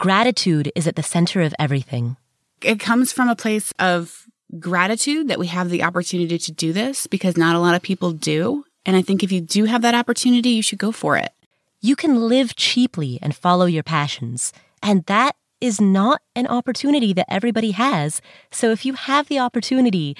[0.00, 2.16] gratitude is at the center of everything.
[2.62, 4.26] It comes from a place of
[4.58, 8.10] gratitude that we have the opportunity to do this because not a lot of people
[8.12, 8.64] do.
[8.86, 11.32] And I think if you do have that opportunity, you should go for it.
[11.80, 14.52] You can live cheaply and follow your passions.
[14.82, 18.20] And that is not an opportunity that everybody has.
[18.50, 20.16] So if you have the opportunity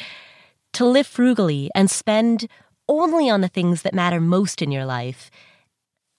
[0.75, 2.47] to live frugally and spend
[2.89, 5.31] only on the things that matter most in your life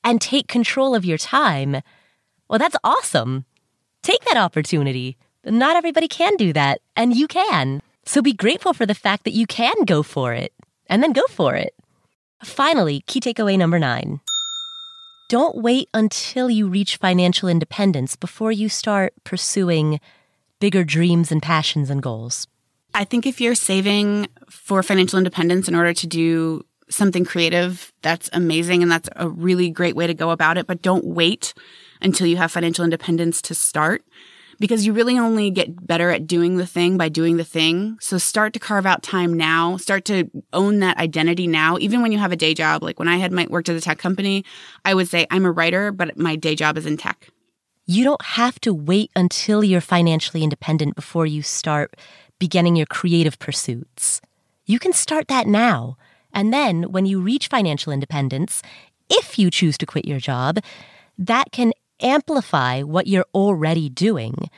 [0.04, 1.82] and take control of your time,
[2.48, 3.46] well, that's awesome.
[4.02, 5.18] Take that opportunity.
[5.46, 7.82] Not everybody can do that, and you can.
[8.06, 10.54] So be grateful for the fact that you can go for it,
[10.88, 11.74] and then go for it.
[12.44, 14.20] Finally, key takeaway number nine.
[15.30, 20.00] Don't wait until you reach financial independence before you start pursuing
[20.60, 22.48] bigger dreams and passions and goals.
[22.94, 28.30] I think if you're saving for financial independence in order to do something creative, that's
[28.34, 28.84] amazing.
[28.84, 30.68] And that's a really great way to go about it.
[30.68, 31.54] But don't wait
[32.02, 34.04] until you have financial independence to start
[34.62, 37.98] because you really only get better at doing the thing by doing the thing.
[38.00, 42.12] So start to carve out time now, start to own that identity now, even when
[42.12, 42.84] you have a day job.
[42.84, 44.46] Like when I had my worked at a tech company,
[44.86, 47.28] I would say I'm a writer, but my day job is in tech.
[47.88, 51.96] You don't have to wait until you're financially independent before you start
[52.38, 54.22] beginning your creative pursuits.
[54.66, 55.98] You can start that now.
[56.34, 58.62] And then when you reach financial independence,
[59.10, 60.60] if you choose to quit your job,
[61.18, 64.50] that can amplify what you're already doing.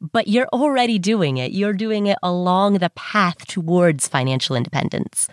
[0.00, 1.52] But you're already doing it.
[1.52, 5.28] You're doing it along the path towards financial independence.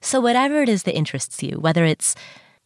[0.00, 2.14] So, whatever it is that interests you, whether it's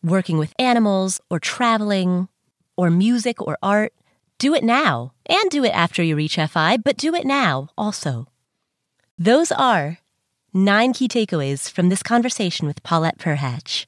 [0.03, 2.29] working with animals, or traveling,
[2.77, 3.93] or music or art,
[4.39, 5.13] do it now.
[5.27, 8.27] And do it after you reach FI, but do it now also.
[9.19, 9.99] Those are
[10.55, 13.87] nine key takeaways from this conversation with Paulette Perhach.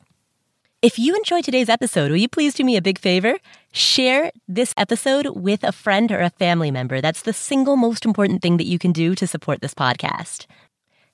[0.83, 3.39] If you enjoyed today's episode, will you please do me a big favor?
[3.75, 7.01] Share this episode with a friend or a family member.
[7.01, 10.45] That's the single most important thing that you can do to support this podcast.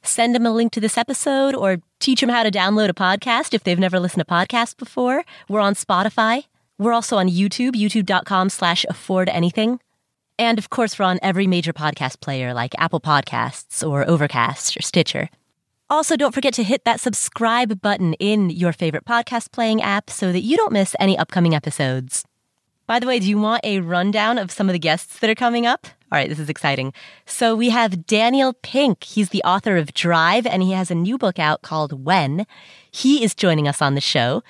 [0.02, 3.54] Send them a link to this episode or teach them how to download a podcast
[3.54, 5.24] if they've never listened to podcasts before.
[5.48, 6.46] We're on Spotify.
[6.78, 9.78] We're also on YouTube, youtube.com slash afford anything.
[10.36, 14.82] And of course, we're on every major podcast player like Apple Podcasts or Overcast or
[14.82, 15.28] Stitcher.
[15.90, 20.32] Also, don't forget to hit that subscribe button in your favorite podcast playing app so
[20.32, 22.24] that you don't miss any upcoming episodes.
[22.88, 25.34] By the way, do you want a rundown of some of the guests that are
[25.34, 25.86] coming up?
[26.10, 26.94] All right, this is exciting.
[27.26, 29.04] So we have Daniel Pink.
[29.04, 32.46] He's the author of Drive, and he has a new book out called When.
[32.90, 34.42] He is joining us on the show.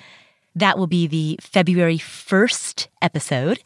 [0.55, 3.61] That will be the February 1st episode.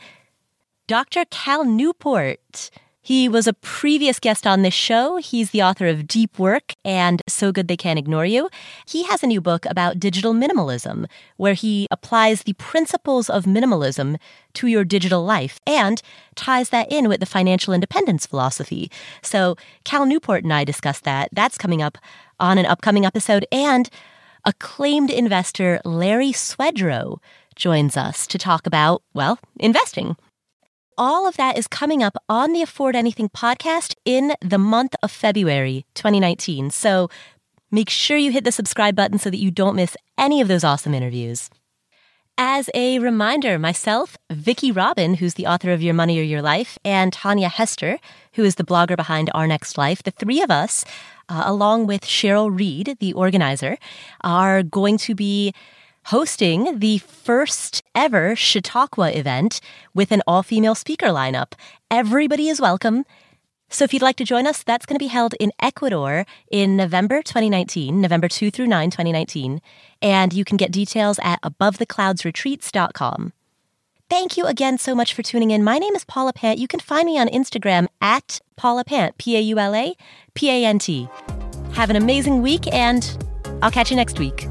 [0.88, 1.26] Dr.
[1.30, 2.72] Cal Newport.
[3.05, 5.17] He was a previous guest on this show.
[5.17, 8.49] He's the author of Deep Work and So Good They Can't Ignore You.
[8.88, 14.15] He has a new book about digital minimalism, where he applies the principles of minimalism
[14.53, 16.01] to your digital life and
[16.35, 18.89] ties that in with the financial independence philosophy.
[19.21, 21.27] So, Cal Newport and I discussed that.
[21.34, 21.97] That's coming up
[22.39, 23.45] on an upcoming episode.
[23.51, 23.89] And
[24.45, 27.17] acclaimed investor Larry Swedroe
[27.57, 30.15] joins us to talk about, well, investing.
[30.98, 35.11] All of that is coming up on the Afford Anything podcast in the month of
[35.11, 36.70] February 2019.
[36.70, 37.10] So
[37.72, 40.64] make sure you hit the subscribe button so that you don't miss any of those
[40.64, 41.49] awesome interviews.
[42.38, 46.78] As a reminder, myself, Vicki Robin, who's the author of Your Money or Your Life,
[46.84, 47.99] and Tanja Hester,
[48.34, 50.84] who is the blogger behind Our Next Life, the three of us,
[51.30, 53.78] uh, along with Cheryl Reed, the organizer,
[54.22, 55.53] are going to be
[56.05, 59.59] hosting the first ever Chautauqua event
[59.93, 61.53] with an all female speaker lineup.
[61.89, 63.05] Everybody is welcome.
[63.69, 66.77] So if you'd like to join us, that's going to be held in Ecuador in
[66.77, 69.61] November 2019, November 2 through 9, 2019.
[70.01, 73.34] And you can get details at abovethecloudsretreats.com.
[74.09, 75.63] Thank you again so much for tuning in.
[75.63, 76.59] My name is Paula Pant.
[76.59, 79.95] You can find me on Instagram at Paula Pant, P A U L A
[80.35, 81.09] P A N T.
[81.73, 83.17] Have an amazing week, and
[83.63, 84.47] I'll catch you next week.